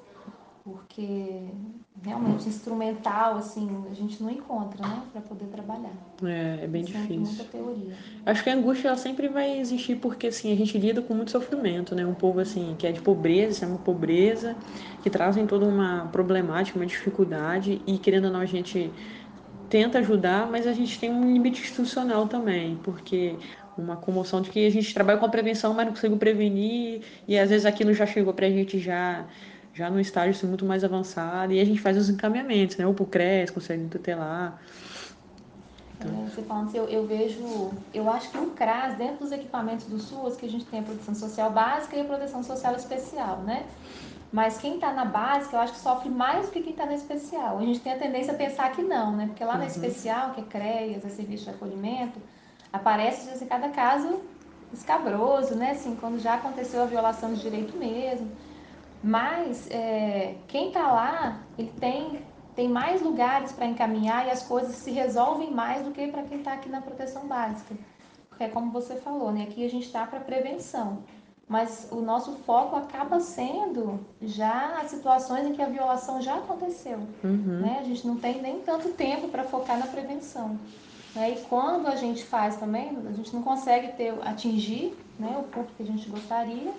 porque 0.67 1.45
realmente 2.03 2.49
instrumental 2.49 3.37
assim 3.37 3.85
a 3.89 3.95
gente 3.95 4.21
não 4.21 4.29
encontra, 4.29 4.85
né, 4.85 5.03
para 5.13 5.21
poder 5.21 5.47
trabalhar. 5.47 5.93
É, 6.25 6.65
é 6.65 6.67
bem 6.67 6.83
difícil. 6.83 7.21
Muita 7.21 7.45
teoria. 7.45 7.95
Acho 8.27 8.43
que 8.43 8.51
a 8.51 8.55
angústia 8.55 8.89
ela 8.89 8.97
sempre 8.97 9.29
vai 9.29 9.61
existir 9.61 9.95
porque 9.95 10.27
assim 10.27 10.53
a 10.53 10.57
gente 10.57 10.77
lida 10.77 11.01
com 11.01 11.15
muito 11.15 11.31
sofrimento, 11.31 11.95
né? 11.95 12.05
Um 12.05 12.15
povo 12.15 12.41
assim 12.41 12.75
que 12.77 12.85
é 12.85 12.91
de 12.91 13.01
pobreza, 13.01 13.65
é 13.65 13.69
uma 13.69 13.79
pobreza, 13.79 14.57
que 15.05 15.09
trazem 15.09 15.47
toda 15.47 15.65
uma 15.65 16.09
problemática, 16.09 16.77
uma 16.77 16.87
dificuldade 16.87 17.81
e 17.87 17.97
querendo 17.97 18.25
ou 18.25 18.33
não 18.33 18.41
a 18.41 18.47
gente 18.47 18.93
tenta 19.71 20.01
ajudar, 20.01 20.51
mas 20.51 20.67
a 20.67 20.73
gente 20.73 20.99
tem 20.99 21.13
um 21.13 21.33
limite 21.33 21.61
institucional 21.63 22.27
também, 22.27 22.77
porque 22.83 23.37
uma 23.79 23.97
comoção 23.97 24.41
de 24.41 24.51
que 24.51 24.67
a 24.67 24.71
gente 24.71 24.93
trabalha 24.93 25.19
com 25.19 25.27
a 25.27 25.29
prevenção, 25.29 25.73
mas 25.75 25.87
não 25.87 25.93
consegue 25.93 26.17
prevenir 26.17 27.03
e 27.29 27.39
às 27.39 27.51
vezes 27.51 27.67
aquilo 27.67 27.95
já 27.95 28.07
chegou 28.07 28.35
para 28.35 28.47
a 28.47 28.51
gente 28.51 28.81
já 28.81 29.25
já 29.77 29.91
no 29.91 30.01
estágio 30.01 30.31
assim, 30.31 30.47
muito 30.47 30.65
mais 30.65 30.83
avançado, 30.83 31.53
e 31.53 31.61
a 31.61 31.65
gente 31.65 31.81
faz 31.81 31.99
os 31.99 32.09
encaminhamentos, 32.09 32.79
né? 32.79 32.87
Ou 32.87 32.95
para 32.95 33.03
o 33.03 33.07
CRES, 33.07 33.51
Conselho 33.51 33.87
Tutelar. 33.89 34.59
Então... 35.99 36.27
Você 36.29 36.43
falando 36.43 36.69
assim, 36.69 36.79
eu, 36.79 36.89
eu, 36.89 37.07
vejo, 37.07 37.71
eu 37.93 38.11
acho 38.11 38.31
que 38.31 38.39
o 38.39 38.47
CRAS, 38.53 38.97
dentro 38.97 39.19
dos 39.19 39.33
equipamentos 39.33 39.85
do 39.85 39.99
SUS, 39.99 40.37
que 40.37 40.47
a 40.47 40.49
gente 40.49 40.65
tem 40.65 40.81
a 40.81 40.83
proteção 40.83 41.15
social 41.15 41.51
básica 41.51 41.95
e 41.95 42.01
a 42.01 42.05
proteção 42.05 42.43
social 42.43 42.75
especial, 42.75 43.39
né? 43.43 43.67
Mas 44.33 44.57
quem 44.57 44.77
está 44.77 44.93
na 44.93 45.05
básica, 45.05 45.57
eu 45.57 45.61
acho 45.61 45.75
que 45.75 45.79
sofre 45.79 46.09
mais 46.09 46.47
do 46.47 46.53
que 46.53 46.63
quem 46.63 46.73
está 46.73 46.87
na 46.87 46.95
especial. 46.95 47.59
A 47.59 47.63
gente 47.63 47.81
tem 47.81 47.93
a 47.93 47.99
tendência 47.99 48.33
a 48.33 48.37
pensar 48.37 48.73
que 48.73 48.83
não, 48.83 49.15
né? 49.15 49.27
Porque 49.27 49.45
lá 49.45 49.53
uhum. 49.53 49.59
na 49.59 49.67
especial, 49.67 50.31
que 50.33 50.41
é 50.41 50.45
CREAS, 50.45 51.05
é 51.05 51.09
serviço 51.11 51.45
de 51.45 51.51
acolhimento, 51.51 52.19
aparece 52.73 53.29
assim, 53.29 53.47
cada 53.47 53.69
caso 53.69 54.21
escabroso, 54.73 55.55
né? 55.55 55.73
Assim, 55.73 55.95
quando 55.97 56.19
já 56.19 56.35
aconteceu 56.35 56.83
a 56.83 56.87
violação 56.87 57.35
de 57.35 57.43
direito 57.43 57.77
mesmo. 57.77 58.31
Mas 59.07 59.71
é, 59.71 60.35
quem 60.49 60.67
está 60.67 60.91
lá, 60.91 61.41
ele 61.57 61.73
tem, 61.79 62.21
tem 62.57 62.69
mais 62.69 63.01
lugares 63.01 63.53
para 63.53 63.65
encaminhar 63.65 64.27
e 64.27 64.31
as 64.31 64.43
coisas 64.43 64.75
se 64.75 64.91
resolvem 64.91 65.53
mais 65.53 65.85
do 65.85 65.93
que 65.93 66.09
para 66.09 66.25
quem 66.25 66.39
está 66.39 66.55
aqui 66.55 66.69
na 66.69 66.81
proteção 66.81 67.25
básica. 67.29 67.77
Porque 68.29 68.43
é 68.43 68.49
como 68.49 68.73
você 68.73 68.97
falou, 68.97 69.31
né? 69.31 69.45
Aqui 69.45 69.65
a 69.65 69.71
gente 69.71 69.87
está 69.87 70.05
para 70.05 70.19
prevenção. 70.19 71.05
Mas 71.47 71.87
o 71.93 72.01
nosso 72.01 72.33
foco 72.39 72.75
acaba 72.75 73.21
sendo 73.21 74.01
já 74.21 74.81
as 74.81 74.91
situações 74.91 75.47
em 75.47 75.53
que 75.53 75.63
a 75.63 75.69
violação 75.69 76.21
já 76.21 76.35
aconteceu. 76.39 76.99
Uhum. 77.23 77.61
Né? 77.61 77.79
A 77.79 77.85
gente 77.85 78.05
não 78.05 78.17
tem 78.17 78.43
nem 78.43 78.59
tanto 78.63 78.89
tempo 78.89 79.29
para 79.29 79.45
focar 79.45 79.79
na 79.79 79.87
prevenção. 79.87 80.59
Né? 81.15 81.31
E 81.31 81.41
quando 81.43 81.87
a 81.87 81.95
gente 81.95 82.25
faz 82.25 82.57
também, 82.57 82.99
a 83.09 83.13
gente 83.13 83.33
não 83.33 83.45
consegue 83.45 83.93
ter, 83.93 84.13
atingir 84.23 84.99
né, 85.17 85.37
o 85.39 85.45
público 85.45 85.75
que 85.77 85.85
a 85.85 85.87
gente 85.87 86.09
gostaria, 86.09 86.75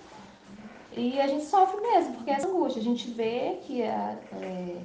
e 0.97 1.21
a 1.21 1.27
gente 1.27 1.45
sofre 1.45 1.79
mesmo, 1.79 2.15
porque 2.15 2.31
é 2.31 2.33
essa 2.33 2.47
angústia. 2.47 2.81
A 2.81 2.83
gente 2.83 3.09
vê 3.11 3.59
que 3.65 3.83
a, 3.83 4.15
é, 4.33 4.77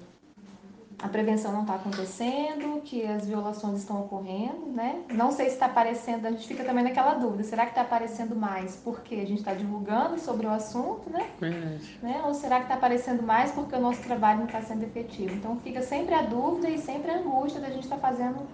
a 1.03 1.09
prevenção 1.09 1.53
não 1.53 1.63
está 1.63 1.75
acontecendo, 1.75 2.81
que 2.83 3.05
as 3.05 3.27
violações 3.27 3.81
estão 3.81 4.03
ocorrendo, 4.03 4.67
né? 4.67 5.03
Não 5.11 5.33
sei 5.33 5.47
se 5.47 5.55
está 5.55 5.67
aparecendo, 5.67 6.27
a 6.27 6.31
gente 6.31 6.47
fica 6.47 6.63
também 6.63 6.85
naquela 6.85 7.15
dúvida, 7.15 7.43
será 7.43 7.65
que 7.65 7.73
está 7.73 7.81
aparecendo 7.81 8.37
mais 8.37 8.77
porque 8.77 9.17
a 9.17 9.27
gente 9.27 9.39
está 9.39 9.53
divulgando 9.53 10.21
sobre 10.21 10.47
o 10.47 10.51
assunto, 10.51 11.11
né? 11.11 11.27
né? 12.01 12.23
Ou 12.25 12.35
será 12.35 12.59
que 12.59 12.65
está 12.65 12.75
aparecendo 12.75 13.23
mais 13.23 13.51
porque 13.51 13.75
o 13.75 13.81
nosso 13.81 14.01
trabalho 14.03 14.41
não 14.41 14.47
está 14.47 14.63
sendo 14.63 14.85
efetivo? 14.85 15.35
Então 15.35 15.59
fica 15.59 15.83
sempre 15.83 16.15
a 16.15 16.23
dúvida 16.23 16.71
e 16.71 16.79
sempre 16.79 17.11
a 17.11 17.19
angústia 17.19 17.61
da 17.61 17.69
gente 17.69 17.83
estar 17.83 17.97
tá 17.97 18.09
fazendo 18.09 18.47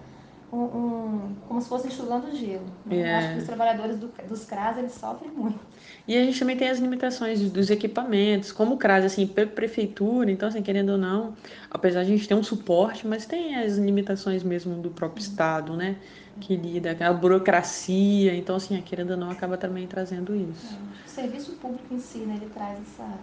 um, 0.51 0.57
um, 0.57 1.35
como 1.47 1.61
se 1.61 1.69
fosse 1.69 1.87
enxugando 1.87 2.35
gelo. 2.35 2.65
Né? 2.85 3.01
É. 3.01 3.15
Acho 3.15 3.33
que 3.33 3.39
os 3.39 3.45
trabalhadores 3.45 3.97
do, 3.97 4.07
dos 4.27 4.45
CRAS, 4.45 4.77
eles 4.77 4.93
sofrem 4.93 5.31
muito. 5.31 5.59
E 6.07 6.17
a 6.17 6.23
gente 6.23 6.39
também 6.39 6.57
tem 6.57 6.69
as 6.69 6.79
limitações 6.79 7.39
dos 7.51 7.69
equipamentos, 7.69 8.51
como 8.51 8.75
o 8.75 8.77
CRAS, 8.77 9.05
assim, 9.05 9.27
prefeitura, 9.27 10.31
então, 10.31 10.49
assim, 10.49 10.61
querendo 10.61 10.89
ou 10.89 10.97
não, 10.97 11.35
apesar 11.69 12.03
de 12.03 12.11
a 12.11 12.15
gente 12.15 12.27
ter 12.27 12.33
um 12.33 12.43
suporte, 12.43 13.05
mas 13.05 13.25
tem 13.25 13.55
as 13.55 13.77
limitações 13.77 14.43
mesmo 14.43 14.75
do 14.81 14.89
próprio 14.89 15.21
Estado, 15.21 15.75
né? 15.75 15.97
Que 16.39 16.55
lida, 16.55 16.95
a 16.99 17.13
burocracia, 17.13 18.33
então, 18.33 18.55
assim, 18.55 18.81
querendo 18.81 19.11
ou 19.11 19.17
não, 19.17 19.29
acaba 19.29 19.57
também 19.57 19.85
trazendo 19.87 20.35
isso. 20.35 20.73
É. 20.73 21.05
O 21.05 21.09
serviço 21.09 21.51
público 21.53 21.93
em 21.93 21.99
si, 21.99 22.19
né, 22.19 22.39
ele 22.41 22.49
traz 22.49 22.79
essa 22.79 23.19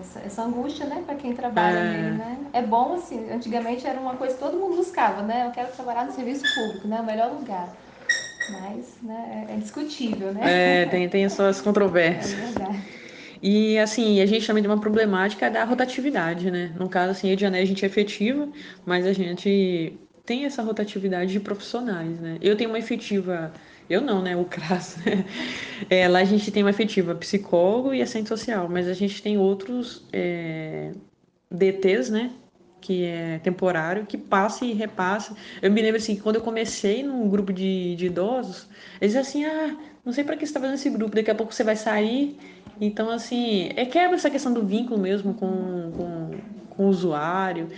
essa, 0.00 0.20
essa 0.20 0.42
angústia, 0.42 0.86
né, 0.86 1.02
para 1.04 1.14
quem 1.14 1.34
trabalha 1.34 1.78
é. 1.78 2.02
nele, 2.02 2.16
né? 2.16 2.38
É 2.52 2.62
bom 2.62 2.94
assim, 2.94 3.30
antigamente 3.30 3.86
era 3.86 4.00
uma 4.00 4.16
coisa 4.16 4.34
que 4.34 4.40
todo 4.40 4.58
mundo 4.58 4.76
buscava, 4.76 5.22
né? 5.22 5.46
Eu 5.46 5.50
quero 5.50 5.72
trabalhar 5.72 6.06
no 6.06 6.12
serviço 6.12 6.44
público, 6.54 6.88
né? 6.88 7.00
O 7.00 7.04
melhor 7.04 7.32
lugar. 7.32 7.68
Mas, 8.48 8.96
né, 9.02 9.46
é 9.50 9.56
discutível, 9.56 10.32
né? 10.32 10.82
É, 10.82 10.86
tem, 10.86 11.08
tem 11.08 11.24
as 11.24 11.34
suas 11.34 11.60
controvérsias. 11.60 12.32
É 12.32 12.46
verdade. 12.46 12.82
E 13.42 13.78
assim, 13.78 14.20
a 14.20 14.26
gente 14.26 14.46
também 14.46 14.62
tem 14.62 14.70
uma 14.70 14.80
problemática 14.80 15.50
da 15.50 15.64
rotatividade, 15.64 16.50
né? 16.50 16.72
No 16.78 16.88
caso, 16.88 17.12
assim, 17.12 17.28
Rio 17.28 17.36
de 17.36 17.42
Janeiro 17.42 17.64
a 17.64 17.68
gente 17.68 17.84
é 17.84 17.86
efetiva, 17.86 18.48
mas 18.84 19.06
a 19.06 19.12
gente 19.12 19.98
tem 20.24 20.44
essa 20.44 20.62
rotatividade 20.62 21.32
de 21.32 21.40
profissionais, 21.40 22.20
né? 22.20 22.36
Eu 22.40 22.56
tenho 22.56 22.70
uma 22.70 22.78
efetiva 22.78 23.52
eu 23.88 24.00
não, 24.00 24.20
né? 24.20 24.36
O 24.36 24.44
CRAS. 24.44 24.96
Né? 25.04 25.24
É, 25.88 26.08
lá 26.08 26.18
a 26.18 26.24
gente 26.24 26.50
tem 26.50 26.62
uma 26.64 26.70
efetiva 26.70 27.14
psicólogo 27.14 27.94
e 27.94 28.02
assistente 28.02 28.28
social, 28.28 28.68
mas 28.68 28.88
a 28.88 28.92
gente 28.92 29.22
tem 29.22 29.38
outros 29.38 30.04
é, 30.12 30.92
DTs, 31.50 32.10
né? 32.10 32.32
Que 32.80 33.04
é 33.04 33.38
temporário, 33.38 34.04
que 34.04 34.18
passa 34.18 34.64
e 34.64 34.72
repassa. 34.72 35.34
Eu 35.62 35.70
me 35.70 35.80
lembro 35.80 35.98
assim, 35.98 36.16
quando 36.16 36.36
eu 36.36 36.42
comecei 36.42 37.02
num 37.02 37.28
grupo 37.28 37.52
de, 37.52 37.94
de 37.96 38.06
idosos, 38.06 38.68
eles 39.00 39.16
assim: 39.16 39.44
ah, 39.44 39.76
não 40.04 40.12
sei 40.12 40.24
para 40.24 40.36
que 40.36 40.40
você 40.40 40.50
está 40.50 40.60
fazendo 40.60 40.76
esse 40.76 40.90
grupo, 40.90 41.14
daqui 41.14 41.30
a 41.30 41.34
pouco 41.34 41.54
você 41.54 41.64
vai 41.64 41.76
sair. 41.76 42.36
Então, 42.80 43.10
assim, 43.10 43.70
é 43.76 43.84
quebra 43.84 44.16
essa 44.16 44.30
questão 44.30 44.52
do 44.52 44.64
vínculo 44.64 45.00
mesmo 45.00 45.34
com, 45.34 45.92
com, 45.92 46.30
com 46.70 46.84
o 46.84 46.88
usuário 46.88 47.68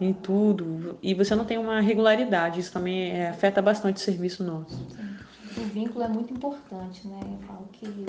em 0.00 0.12
tudo. 0.12 0.98
E 1.02 1.14
você 1.14 1.34
não 1.34 1.44
tem 1.44 1.58
uma 1.58 1.80
regularidade, 1.80 2.60
isso 2.60 2.72
também 2.72 3.12
é, 3.12 3.28
afeta 3.28 3.62
bastante 3.62 3.96
o 3.96 4.00
serviço 4.00 4.42
nosso 4.42 5.11
o 5.56 5.64
vínculo 5.64 6.04
é 6.04 6.08
muito 6.08 6.32
importante, 6.32 7.06
né? 7.06 7.38
Eu 7.40 7.46
falo 7.46 7.68
que, 7.72 8.06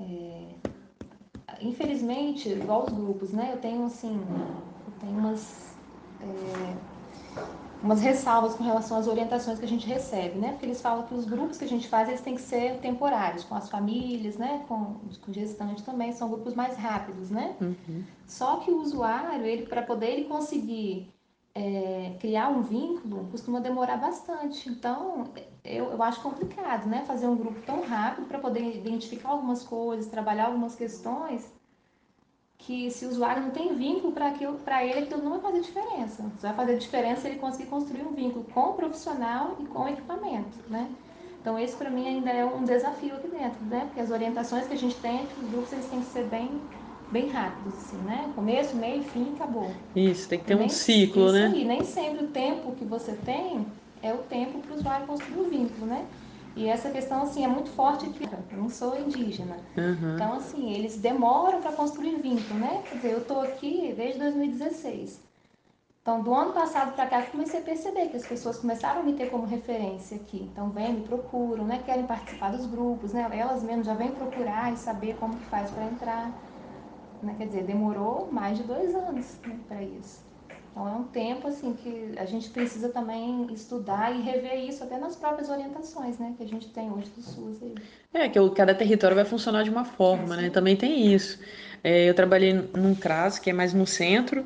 é, 0.00 0.48
infelizmente, 1.60 2.48
igual 2.48 2.84
os 2.84 2.92
grupos, 2.92 3.32
né? 3.32 3.50
Eu 3.52 3.58
tenho, 3.58 3.84
assim, 3.86 4.20
eu 4.86 4.92
tenho 5.00 5.18
umas, 5.18 5.76
é, 6.20 6.76
umas 7.82 8.00
ressalvas 8.00 8.54
com 8.54 8.62
relação 8.62 8.98
às 8.98 9.06
orientações 9.06 9.58
que 9.58 9.64
a 9.64 9.68
gente 9.68 9.86
recebe, 9.86 10.38
né? 10.38 10.50
Porque 10.50 10.66
eles 10.66 10.80
falam 10.80 11.04
que 11.06 11.14
os 11.14 11.24
grupos 11.24 11.58
que 11.58 11.64
a 11.64 11.68
gente 11.68 11.88
faz, 11.88 12.08
eles 12.08 12.20
têm 12.20 12.34
que 12.34 12.42
ser 12.42 12.78
temporários, 12.80 13.44
com 13.44 13.54
as 13.54 13.68
famílias, 13.68 14.36
né? 14.36 14.64
Com, 14.68 14.96
com 15.24 15.32
gestante 15.32 15.82
também, 15.82 16.12
são 16.12 16.28
grupos 16.28 16.54
mais 16.54 16.76
rápidos, 16.76 17.30
né? 17.30 17.56
Uhum. 17.60 18.04
Só 18.26 18.56
que 18.56 18.70
o 18.70 18.80
usuário, 18.80 19.44
ele, 19.44 19.66
para 19.66 19.82
poder 19.82 20.10
ele 20.10 20.24
conseguir 20.24 21.08
é, 21.54 22.16
criar 22.18 22.48
um 22.48 22.62
vínculo 22.62 23.28
costuma 23.30 23.60
demorar 23.60 23.96
bastante. 23.96 24.68
Então, 24.68 25.24
eu, 25.64 25.90
eu 25.90 26.02
acho 26.02 26.20
complicado, 26.20 26.86
né? 26.86 27.04
Fazer 27.06 27.26
um 27.26 27.36
grupo 27.36 27.58
tão 27.64 27.82
rápido 27.82 28.26
para 28.26 28.38
poder 28.38 28.76
identificar 28.76 29.30
algumas 29.30 29.62
coisas, 29.62 30.06
trabalhar 30.06 30.46
algumas 30.46 30.74
questões, 30.74 31.50
que 32.58 32.90
se 32.90 33.06
o 33.06 33.08
usuário 33.08 33.42
não 33.42 33.50
tem 33.50 33.74
vínculo 33.74 34.12
para 34.12 34.28
aquilo, 34.28 34.58
para 34.58 34.84
ele 34.84 35.00
aquilo 35.00 35.22
não 35.22 35.32
vai 35.32 35.40
fazer 35.40 35.60
diferença. 35.60 36.22
Só 36.38 36.48
vai 36.48 36.56
fazer 36.56 36.78
diferença 36.78 37.28
ele 37.28 37.38
conseguir 37.38 37.66
construir 37.68 38.02
um 38.02 38.12
vínculo 38.12 38.44
com 38.52 38.70
o 38.70 38.74
profissional 38.74 39.56
e 39.58 39.64
com 39.64 39.84
o 39.84 39.88
equipamento, 39.88 40.58
né? 40.68 40.90
Então, 41.40 41.58
esse 41.58 41.76
para 41.76 41.90
mim 41.90 42.06
ainda 42.08 42.30
é 42.30 42.44
um 42.44 42.64
desafio 42.64 43.14
aqui 43.16 43.28
dentro, 43.28 43.62
né? 43.66 43.84
Porque 43.86 44.00
as 44.00 44.10
orientações 44.10 44.66
que 44.66 44.74
a 44.74 44.78
gente 44.78 44.96
tem 44.96 45.22
entre 45.22 45.44
os 45.44 45.50
grupos, 45.50 45.72
eles 45.72 45.86
têm 45.86 46.00
que 46.00 46.06
ser 46.06 46.24
bem 46.24 46.60
bem 47.10 47.28
rápidos, 47.28 47.74
assim, 47.74 47.98
né? 47.98 48.32
Começo, 48.34 48.74
meio, 48.76 49.02
fim, 49.02 49.34
acabou. 49.34 49.70
Isso, 49.94 50.28
tem 50.28 50.38
que 50.38 50.46
ter 50.46 50.56
nem, 50.56 50.66
um 50.66 50.70
ciclo, 50.70 51.30
né? 51.32 51.52
Aí, 51.54 51.64
nem 51.64 51.84
sempre 51.84 52.24
o 52.24 52.28
tempo 52.28 52.72
que 52.72 52.84
você 52.84 53.12
tem 53.12 53.66
é 54.04 54.12
o 54.12 54.18
tempo 54.18 54.58
para 54.58 54.72
o 54.72 54.76
usuário 54.76 55.06
construir 55.06 55.40
o 55.40 55.48
vínculo, 55.48 55.86
né? 55.86 56.06
E 56.54 56.68
essa 56.68 56.90
questão, 56.90 57.22
assim, 57.22 57.44
é 57.44 57.48
muito 57.48 57.70
forte 57.70 58.06
aqui. 58.06 58.28
Eu 58.52 58.58
não 58.58 58.68
sou 58.68 58.96
indígena. 59.00 59.56
Uhum. 59.76 60.14
Então, 60.14 60.34
assim, 60.34 60.72
eles 60.72 60.96
demoram 60.96 61.60
para 61.60 61.72
construir 61.72 62.20
vínculo, 62.20 62.60
né? 62.60 62.82
Quer 62.88 62.96
dizer, 62.96 63.12
eu 63.12 63.18
estou 63.18 63.40
aqui 63.40 63.92
desde 63.96 64.20
2016. 64.20 65.20
Então, 66.00 66.22
do 66.22 66.32
ano 66.34 66.52
passado 66.52 66.94
para 66.94 67.06
cá, 67.06 67.20
eu 67.20 67.26
comecei 67.28 67.58
a 67.60 67.62
perceber 67.62 68.08
que 68.08 68.16
as 68.16 68.26
pessoas 68.26 68.58
começaram 68.58 69.00
a 69.00 69.02
me 69.02 69.14
ter 69.14 69.30
como 69.30 69.46
referência 69.46 70.16
aqui. 70.16 70.48
Então, 70.52 70.68
vêm, 70.68 70.92
me 70.92 71.00
procuram, 71.00 71.64
né? 71.64 71.82
Querem 71.84 72.06
participar 72.06 72.52
dos 72.52 72.66
grupos, 72.66 73.12
né? 73.12 73.26
Elas 73.32 73.62
mesmas 73.62 73.86
já 73.86 73.94
vêm 73.94 74.12
procurar 74.12 74.72
e 74.72 74.76
saber 74.76 75.16
como 75.16 75.34
que 75.34 75.46
faz 75.46 75.70
para 75.70 75.84
entrar. 75.86 76.30
Né? 77.22 77.34
Quer 77.38 77.46
dizer, 77.46 77.64
demorou 77.64 78.28
mais 78.30 78.58
de 78.58 78.64
dois 78.64 78.94
anos 78.94 79.34
né, 79.46 79.58
para 79.66 79.82
isso. 79.82 80.33
Então 80.74 80.88
é 80.88 80.90
um 80.90 81.04
tempo 81.04 81.46
assim 81.46 81.72
que 81.72 82.18
a 82.18 82.24
gente 82.24 82.50
precisa 82.50 82.88
também 82.88 83.46
estudar 83.54 84.12
e 84.12 84.20
rever 84.22 84.68
isso 84.68 84.82
até 84.82 84.98
nas 84.98 85.14
próprias 85.14 85.48
orientações, 85.48 86.18
né, 86.18 86.34
que 86.36 86.42
a 86.42 86.48
gente 86.48 86.68
tem 86.70 86.90
hoje 86.90 87.08
do 87.16 87.22
SUS. 87.22 87.62
Aí. 87.62 87.74
É 88.12 88.28
que 88.28 88.50
cada 88.50 88.74
território 88.74 89.14
vai 89.14 89.24
funcionar 89.24 89.62
de 89.62 89.70
uma 89.70 89.84
forma, 89.84 90.34
é, 90.34 90.42
né? 90.42 90.50
Também 90.50 90.74
tem 90.74 91.14
isso. 91.14 91.38
É, 91.84 92.08
eu 92.08 92.14
trabalhei 92.14 92.52
num 92.52 92.92
CRAS 92.92 93.38
que 93.38 93.50
é 93.50 93.52
mais 93.52 93.72
no 93.72 93.86
centro 93.86 94.44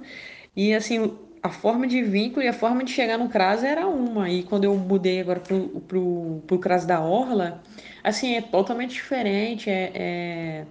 e 0.55 0.75
assim 0.75 1.17
a 1.43 1.49
forma 1.49 1.87
de 1.87 2.03
vínculo 2.03 2.43
e 2.45 2.49
a 2.49 2.53
forma 2.53 2.85
de 2.85 2.93
chegar 2.93 3.17
no 3.17 3.31
CRAS 3.31 3.65
era 3.65 3.87
uma. 3.87 4.29
E 4.29 4.43
quando 4.43 4.65
eu 4.65 4.75
mudei 4.77 5.23
agora 5.23 5.41
pro, 5.41 5.81
pro, 5.89 6.43
pro 6.47 6.59
CRAS 6.59 6.85
da 6.85 7.01
Orla, 7.01 7.63
assim, 8.05 8.35
é 8.35 8.43
totalmente 8.43 8.93
diferente. 8.93 9.71
É, 9.71 9.93
é, 9.95 10.67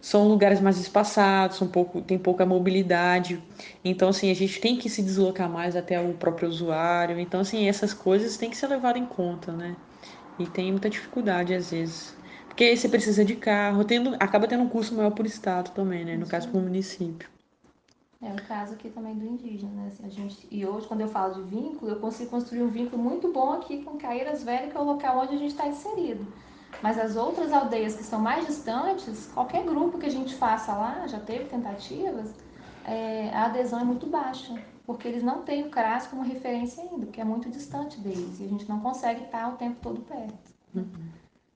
são 0.00 0.28
lugares 0.28 0.60
mais 0.60 0.78
espaçados, 0.78 1.56
são 1.56 1.68
pouco, 1.68 2.00
tem 2.00 2.18
pouca 2.18 2.46
mobilidade. 2.46 3.42
Então, 3.84 4.08
assim, 4.08 4.30
a 4.30 4.34
gente 4.34 4.60
tem 4.60 4.76
que 4.76 4.88
se 4.88 5.02
deslocar 5.02 5.48
mais 5.48 5.76
até 5.76 6.00
o 6.00 6.14
próprio 6.14 6.48
usuário. 6.48 7.18
Então, 7.18 7.40
assim, 7.40 7.68
essas 7.68 7.92
coisas 7.92 8.36
têm 8.36 8.50
que 8.50 8.56
ser 8.56 8.68
levadas 8.68 9.00
em 9.00 9.06
conta, 9.06 9.52
né? 9.52 9.76
E 10.38 10.46
tem 10.46 10.70
muita 10.70 10.88
dificuldade 10.88 11.54
às 11.54 11.70
vezes. 11.70 12.16
Porque 12.46 12.64
aí 12.64 12.76
você 12.76 12.88
precisa 12.88 13.24
de 13.24 13.36
carro, 13.36 13.84
tendo, 13.84 14.16
acaba 14.18 14.48
tendo 14.48 14.64
um 14.64 14.68
custo 14.68 14.94
maior 14.94 15.10
por 15.12 15.26
estado 15.26 15.70
também, 15.72 16.04
né? 16.04 16.16
No 16.16 16.26
caso, 16.26 16.48
para 16.48 16.58
o 16.58 16.62
município. 16.62 17.28
É 18.20 18.32
o 18.32 18.42
caso 18.48 18.74
aqui 18.74 18.90
também 18.90 19.14
do 19.14 19.24
indígena, 19.24 19.70
né? 19.70 19.88
Assim, 19.92 20.04
a 20.04 20.08
gente, 20.08 20.48
e 20.50 20.66
hoje, 20.66 20.88
quando 20.88 21.02
eu 21.02 21.08
falo 21.08 21.34
de 21.34 21.42
vínculo, 21.42 21.92
eu 21.92 22.00
consigo 22.00 22.30
construir 22.30 22.62
um 22.62 22.68
vínculo 22.68 23.00
muito 23.00 23.32
bom 23.32 23.52
aqui 23.52 23.84
com 23.84 23.96
Caíras 23.96 24.42
Velho, 24.42 24.70
que 24.70 24.76
é 24.76 24.80
o 24.80 24.84
local 24.84 25.18
onde 25.18 25.36
a 25.36 25.38
gente 25.38 25.52
está 25.52 25.68
inserido. 25.68 26.26
Mas 26.82 26.98
as 26.98 27.16
outras 27.16 27.52
aldeias 27.52 27.96
que 27.96 28.04
são 28.04 28.20
mais 28.20 28.46
distantes, 28.46 29.28
qualquer 29.34 29.64
grupo 29.64 29.98
que 29.98 30.06
a 30.06 30.10
gente 30.10 30.34
faça 30.34 30.72
lá, 30.72 31.06
já 31.06 31.18
teve 31.18 31.44
tentativas, 31.44 32.32
é, 32.84 33.30
a 33.30 33.46
adesão 33.46 33.80
é 33.80 33.84
muito 33.84 34.06
baixa, 34.06 34.54
porque 34.86 35.08
eles 35.08 35.22
não 35.22 35.42
têm 35.42 35.64
o 35.64 35.70
CRAS 35.70 36.06
como 36.06 36.22
referência 36.22 36.82
ainda, 36.82 37.06
porque 37.06 37.20
é 37.20 37.24
muito 37.24 37.50
distante 37.50 38.00
deles 38.00 38.40
e 38.40 38.44
a 38.44 38.48
gente 38.48 38.68
não 38.68 38.80
consegue 38.80 39.24
estar 39.24 39.48
o 39.48 39.56
tempo 39.56 39.76
todo 39.82 40.00
perto. 40.02 40.52
Uhum. 40.74 40.88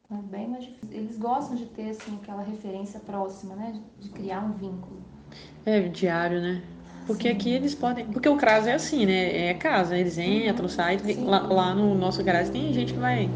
Então 0.04 0.18
é 0.18 0.22
bem 0.22 0.48
mais 0.48 0.64
difícil. 0.64 0.96
Eles 0.96 1.16
gostam 1.16 1.56
de 1.56 1.66
ter 1.66 1.90
assim, 1.90 2.18
aquela 2.22 2.42
referência 2.42 3.00
próxima, 3.00 3.54
né? 3.54 3.80
De 3.98 4.10
criar 4.10 4.40
um 4.40 4.52
vínculo. 4.52 5.02
É, 5.64 5.80
diário, 5.88 6.40
né? 6.40 6.62
Porque 7.06 7.28
Sim. 7.28 7.34
aqui 7.36 7.50
eles 7.52 7.74
podem. 7.74 8.06
Porque 8.06 8.28
o 8.28 8.36
CRAS 8.36 8.66
é 8.66 8.74
assim, 8.74 9.06
né? 9.06 9.48
É 9.48 9.54
casa, 9.54 9.96
eles 9.96 10.18
entram, 10.18 10.68
saem. 10.68 10.98
Lá, 11.24 11.46
lá, 11.46 11.74
no 11.74 11.94
nosso 11.94 12.22
CRAS 12.24 12.50
tem 12.50 12.72
gente 12.72 12.94
que 12.94 13.00
vai 13.00 13.28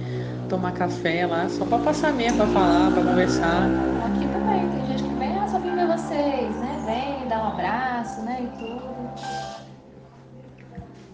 tomar 0.49 0.73
café 0.73 1.27
lá, 1.27 1.49
só 1.49 1.65
pra 1.65 1.79
passar 1.79 2.13
mesmo, 2.13 2.37
pra 2.37 2.47
falar, 2.47 2.93
pra 2.93 3.03
conversar. 3.03 3.69
Aqui 4.05 4.27
também, 4.29 4.69
tem 4.69 4.87
gente 4.87 5.03
que 5.03 5.15
vem, 5.15 5.37
ah, 5.37 5.49
só 5.49 5.59
vim 5.59 5.75
ver 5.75 5.87
vocês, 5.87 6.61
né? 6.61 6.83
Vem, 6.87 7.29
dá 7.29 7.43
um 7.43 7.49
abraço, 7.49 8.23
né? 8.23 8.45
E 8.45 8.59
tudo. 8.59 9.11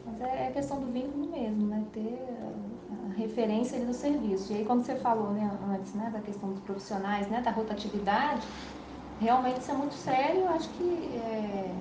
Mas 0.05 0.21
é, 0.21 0.49
é 0.49 0.51
questão 0.51 0.81
do 0.81 0.93
vínculo 0.93 1.31
mesmo, 1.31 1.67
né? 1.69 1.83
Ter 1.95 2.19
a 2.91 3.15
referência 3.15 3.77
ali 3.77 3.87
no 3.87 3.95
serviço. 3.95 4.53
E 4.53 4.57
aí 4.57 4.65
quando 4.65 4.85
você 4.85 4.97
falou, 4.97 5.33
né, 5.33 5.51
antes, 5.71 5.95
né, 5.95 6.11
da 6.13 6.21
questão 6.21 6.51
dos 6.51 6.61
profissionais, 6.61 7.29
né, 7.29 7.41
da 7.41 7.51
rotatividade, 7.51 8.47
realmente 9.19 9.61
isso 9.61 9.71
é 9.71 9.75
muito 9.75 9.95
sério, 9.95 10.41
eu 10.41 10.49
acho 10.49 10.69
que 10.71 11.17
é, 11.17 11.75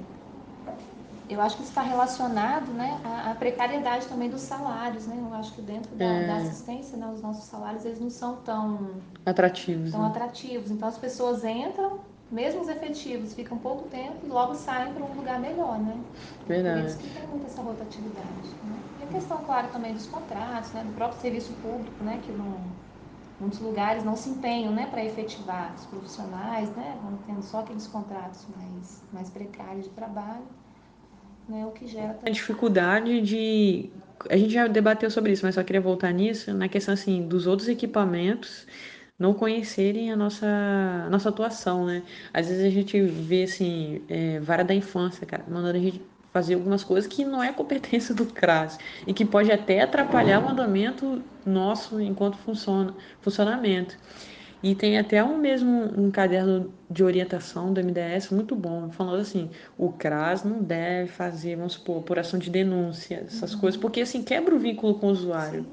eu 1.31 1.39
acho 1.39 1.55
que 1.55 1.63
está 1.63 1.81
relacionado 1.81 2.73
né, 2.73 2.99
à, 3.05 3.31
à, 3.31 3.35
precariedade 3.35 4.05
também 4.07 4.29
dos 4.29 4.41
salários. 4.41 5.07
Né? 5.07 5.17
Eu 5.17 5.33
acho 5.33 5.53
que 5.53 5.61
dentro 5.61 5.95
da, 5.95 6.05
é. 6.05 6.27
da, 6.27 6.35
assistência, 6.37 6.97
né, 6.97 7.09
os 7.13 7.21
nossos 7.21 7.45
salários 7.45 7.85
eles 7.85 8.01
não 8.01 8.09
são 8.09 8.35
tão 8.37 8.91
atrativos. 9.25 9.91
Tão 9.91 10.01
né? 10.01 10.07
atrativos. 10.07 10.69
Então 10.69 10.89
as 10.89 10.97
pessoas 10.97 11.45
entram, 11.45 12.01
mesmo 12.29 12.61
os 12.61 12.67
efetivos, 12.67 13.33
ficam 13.33 13.57
pouco 13.57 13.87
tempo 13.87 14.17
e 14.25 14.27
logo 14.27 14.55
saem 14.55 14.93
para 14.93 15.05
um 15.05 15.13
lugar 15.13 15.39
melhor. 15.39 15.79
Né? 15.79 15.97
Verdade. 16.45 16.81
Por 16.81 16.89
isso 16.89 16.97
que 16.97 17.09
tem 17.09 17.27
muita 17.27 17.45
essa 17.45 17.61
rotatividade. 17.61 18.49
Né? 18.65 18.79
E 18.99 19.03
a 19.03 19.07
questão, 19.07 19.37
claro, 19.45 19.69
também 19.71 19.93
dos 19.93 20.07
contratos, 20.07 20.73
né, 20.73 20.83
do 20.83 20.93
próprio 20.95 21.21
serviço 21.21 21.53
público, 21.61 22.03
né, 22.03 22.19
que 22.23 22.31
não 22.33 22.57
muitos 23.41 23.59
lugares 23.59 24.03
não 24.03 24.15
se 24.15 24.29
empenham 24.29 24.71
né, 24.71 24.87
para 24.89 25.03
efetivar 25.03 25.73
os 25.75 25.85
profissionais, 25.87 26.69
né, 26.75 26.95
vão 27.03 27.17
tendo 27.25 27.41
só 27.41 27.61
aqueles 27.61 27.87
contratos 27.87 28.45
mais, 28.55 29.03
mais 29.11 29.29
precários 29.29 29.85
de 29.85 29.89
trabalho, 29.89 30.45
né, 31.49 31.65
o 31.65 31.71
que 31.71 31.87
gera... 31.87 32.19
A 32.23 32.29
dificuldade 32.29 33.19
de... 33.21 33.89
A 34.29 34.37
gente 34.37 34.53
já 34.53 34.67
debateu 34.67 35.09
sobre 35.09 35.31
isso, 35.31 35.43
mas 35.43 35.55
só 35.55 35.63
queria 35.63 35.81
voltar 35.81 36.11
nisso, 36.13 36.53
na 36.53 36.69
questão 36.69 36.93
assim, 36.93 37.27
dos 37.27 37.47
outros 37.47 37.67
equipamentos 37.67 38.67
não 39.17 39.33
conhecerem 39.33 40.11
a 40.11 40.15
nossa, 40.15 40.47
a 40.47 41.09
nossa 41.09 41.29
atuação, 41.29 41.85
né? 41.85 42.03
Às 42.33 42.47
vezes 42.47 42.65
a 42.65 42.69
gente 42.69 42.99
vê, 43.01 43.43
assim, 43.43 44.03
é, 44.09 44.39
vara 44.39 44.63
da 44.63 44.73
infância, 44.73 45.27
cara, 45.27 45.43
mandando 45.47 45.77
a 45.77 45.81
gente 45.81 46.01
fazer 46.33 46.55
algumas 46.55 46.83
coisas 46.83 47.11
que 47.11 47.25
não 47.25 47.43
é 47.43 47.51
competência 47.51 48.15
do 48.15 48.25
CRAS 48.25 48.77
e 49.05 49.13
que 49.13 49.25
pode 49.25 49.51
até 49.51 49.81
atrapalhar 49.81 50.43
o 50.43 50.49
andamento 50.49 51.21
nosso 51.45 51.99
enquanto 51.99 52.37
funciona, 52.37 52.93
funcionamento. 53.21 53.97
E 54.63 54.75
tem 54.75 54.99
até 54.99 55.23
um 55.23 55.37
mesmo 55.39 55.91
um 55.97 56.11
caderno 56.11 56.71
de 56.89 57.03
orientação 57.03 57.73
do 57.73 57.83
MDS 57.83 58.29
muito 58.29 58.55
bom, 58.55 58.91
falando 58.91 59.19
assim, 59.19 59.49
o 59.75 59.91
CRAS 59.91 60.43
não 60.43 60.61
deve 60.61 61.09
fazer, 61.09 61.55
vamos 61.55 61.73
supor, 61.73 61.97
apuração 61.97 62.39
de 62.39 62.49
denúncia, 62.49 63.23
essas 63.25 63.53
uhum. 63.53 63.59
coisas, 63.59 63.79
porque 63.79 64.01
assim 64.01 64.21
quebra 64.21 64.53
o 64.53 64.59
vínculo 64.59 64.95
com 64.95 65.07
o 65.07 65.11
usuário. 65.11 65.65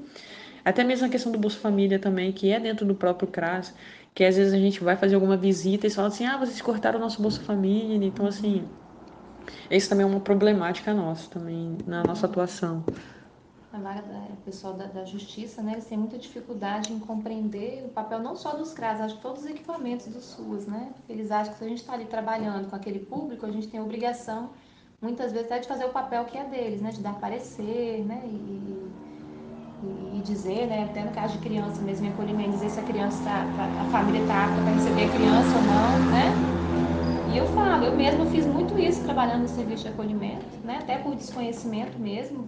Até 0.65 0.83
mesmo 0.83 1.05
a 1.05 1.09
questão 1.09 1.31
do 1.31 1.37
Bolsa 1.37 1.59
Família 1.59 1.99
também, 1.99 2.31
que 2.31 2.51
é 2.51 2.59
dentro 2.59 2.83
do 2.85 2.95
próprio 2.95 3.27
CRAS, 3.27 3.73
que 4.13 4.23
às 4.23 4.35
vezes 4.35 4.53
a 4.53 4.57
gente 4.57 4.83
vai 4.83 4.95
fazer 4.95 5.15
alguma 5.15 5.37
visita 5.37 5.85
e 5.85 5.89
fala 5.89 6.07
assim, 6.07 6.25
ah, 6.25 6.37
vocês 6.37 6.59
cortaram 6.59 6.97
o 6.97 7.01
nosso 7.01 7.21
Bolsa 7.21 7.41
Família, 7.41 8.05
então 8.05 8.25
assim, 8.25 8.67
isso 9.69 9.89
também 9.89 10.03
é 10.03 10.07
uma 10.07 10.19
problemática 10.19 10.93
nossa, 10.93 11.29
também, 11.29 11.77
na 11.85 12.03
nossa 12.03 12.25
atuação. 12.25 12.83
Vaga 13.71 14.03
o 14.33 14.35
pessoal 14.43 14.73
da, 14.73 14.85
da, 14.85 15.05
justiça, 15.05 15.61
né, 15.61 15.73
eles 15.73 15.85
têm 15.85 15.97
muita 15.97 16.17
dificuldade 16.17 16.91
em 16.91 16.99
compreender 16.99 17.83
o 17.85 17.89
papel 17.89 18.19
não 18.19 18.35
só 18.35 18.55
dos 18.55 18.73
CRAS, 18.73 18.99
acho 18.99 19.15
que 19.15 19.21
todos 19.21 19.43
os 19.43 19.49
equipamentos 19.49 20.07
do 20.07 20.19
SUS, 20.19 20.65
né? 20.65 20.89
Eles 21.07 21.29
acham 21.31 21.53
que 21.53 21.59
se 21.59 21.65
a 21.65 21.67
gente 21.67 21.81
está 21.81 21.93
ali 21.93 22.05
trabalhando 22.05 22.67
com 22.67 22.75
aquele 22.75 22.99
público, 22.99 23.45
a 23.45 23.51
gente 23.51 23.67
tem 23.67 23.79
a 23.79 23.83
obrigação, 23.83 24.49
muitas 24.99 25.31
vezes, 25.31 25.45
até 25.45 25.59
de 25.59 25.67
fazer 25.67 25.85
o 25.85 25.89
papel 25.89 26.25
que 26.25 26.37
é 26.37 26.43
deles, 26.45 26.81
né? 26.81 26.89
De 26.89 26.99
dar 27.01 27.13
parecer, 27.19 28.03
né? 28.05 28.21
E, 28.25 28.27
e, 28.27 30.17
e 30.17 30.21
dizer, 30.23 30.65
né? 30.67 30.85
Até 30.89 31.03
no 31.03 31.11
caso 31.11 31.37
de 31.37 31.39
criança 31.39 31.79
mesmo, 31.81 32.07
em 32.07 32.09
acolhimento, 32.09 32.51
dizer 32.51 32.71
se 32.71 32.79
a 32.79 32.83
criança 32.83 33.19
está, 33.19 33.43
a 33.81 33.89
família 33.91 34.21
está 34.21 34.45
apta 34.45 34.61
para 34.61 34.71
receber 34.71 35.05
a 35.05 35.09
criança 35.09 35.55
ou 35.55 35.61
não, 35.61 36.11
né? 36.11 36.58
E 37.31 37.37
eu 37.37 37.45
falo, 37.47 37.85
eu 37.85 37.95
mesma 37.95 38.25
fiz 38.25 38.45
muito 38.45 38.77
isso 38.79 39.03
trabalhando 39.03 39.41
no 39.43 39.47
serviço 39.47 39.83
de 39.83 39.89
acolhimento, 39.89 40.45
né? 40.63 40.79
até 40.81 40.97
por 40.97 41.15
desconhecimento 41.15 41.99
mesmo, 41.99 42.47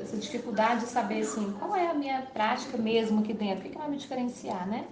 essa 0.00 0.16
dificuldade 0.16 0.80
de 0.80 0.86
saber 0.86 1.20
assim, 1.20 1.52
qual 1.58 1.76
é 1.76 1.86
a 1.86 1.94
minha 1.94 2.22
prática 2.22 2.76
mesmo 2.76 3.20
aqui 3.20 3.32
dentro, 3.32 3.66
o 3.66 3.70
que, 3.70 3.78
vai 3.78 3.88
me 3.88 3.96
diferenciar, 3.96 4.66
né? 4.66 4.86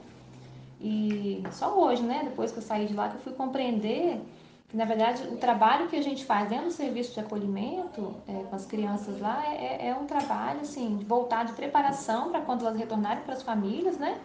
E 0.81 1.43
só 1.51 1.77
hoje, 1.77 2.03
né, 2.03 2.21
depois 2.23 2.53
que 2.53 2.59
eu 2.59 2.63
saí 2.63 2.87
de 2.87 2.95
lá, 2.95 3.09
que 3.09 3.17
eu 3.17 3.21
fui 3.21 3.33
compreender 3.33 4.21
que, 4.69 4.77
na 4.77 4.85
verdade, 4.85 5.23
o 5.29 5.37
trabalho 5.37 5.89
que 5.89 5.97
a 5.97 6.03
gente 6.03 6.25
faz 6.25 6.49
dentro 6.49 6.67
do 6.67 6.73
serviço 6.73 7.15
de 7.15 7.21
acolhimento 7.21 8.15
é, 8.29 8.45
com 8.45 8.55
as 8.55 8.67
crianças 8.67 9.19
lá 9.21 9.43
é, 9.47 9.89
é 9.89 9.95
um 9.95 10.07
trabalho, 10.07 10.61
assim, 10.61 10.99
de 10.99 11.05
voltar 11.05 11.45
de 11.45 11.53
preparação 11.53 12.31
para 12.31 12.41
quando 12.43 12.65
elas 12.65 12.77
retornarem 12.77 13.23
para 13.25 13.35
as 13.35 13.43
famílias, 13.43 13.97
né? 13.99 14.19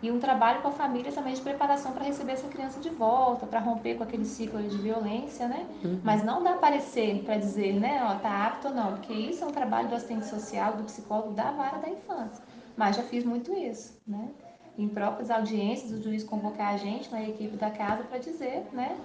E 0.00 0.10
um 0.10 0.20
trabalho 0.20 0.62
com 0.62 0.68
a 0.68 0.72
família 0.72 1.10
também 1.10 1.34
de 1.34 1.40
preparação 1.40 1.92
para 1.92 2.04
receber 2.04 2.32
essa 2.32 2.46
criança 2.48 2.78
de 2.78 2.88
volta, 2.88 3.46
para 3.46 3.58
romper 3.58 3.96
com 3.96 4.04
aquele 4.04 4.24
ciclo 4.24 4.62
de 4.62 4.78
violência, 4.78 5.48
né? 5.48 5.66
Uhum. 5.84 6.00
Mas 6.04 6.22
não 6.22 6.42
dá 6.42 6.54
parecer 6.54 7.22
para 7.24 7.36
dizer, 7.36 7.74
né, 7.80 8.00
ó, 8.04 8.14
tá 8.16 8.46
apto 8.46 8.68
ou 8.68 8.74
não, 8.74 8.92
porque 8.92 9.12
isso 9.12 9.42
é 9.42 9.46
um 9.46 9.50
trabalho 9.50 9.88
do 9.88 9.96
assistente 9.96 10.26
social, 10.26 10.74
do 10.74 10.84
psicólogo 10.84 11.32
da 11.32 11.50
vara 11.50 11.78
da 11.78 11.88
infância. 11.88 12.44
Mas 12.76 12.94
já 12.94 13.02
fiz 13.02 13.24
muito 13.24 13.52
isso, 13.52 14.00
né? 14.06 14.28
Em 14.76 14.88
próprias 14.88 15.30
audiências, 15.30 15.90
o 15.90 16.00
juiz 16.00 16.22
convocar 16.22 16.74
a 16.74 16.76
gente 16.76 17.10
na 17.10 17.20
equipe 17.24 17.56
da 17.56 17.70
casa 17.70 18.04
para 18.04 18.18
dizer, 18.18 18.68
né, 18.72 18.96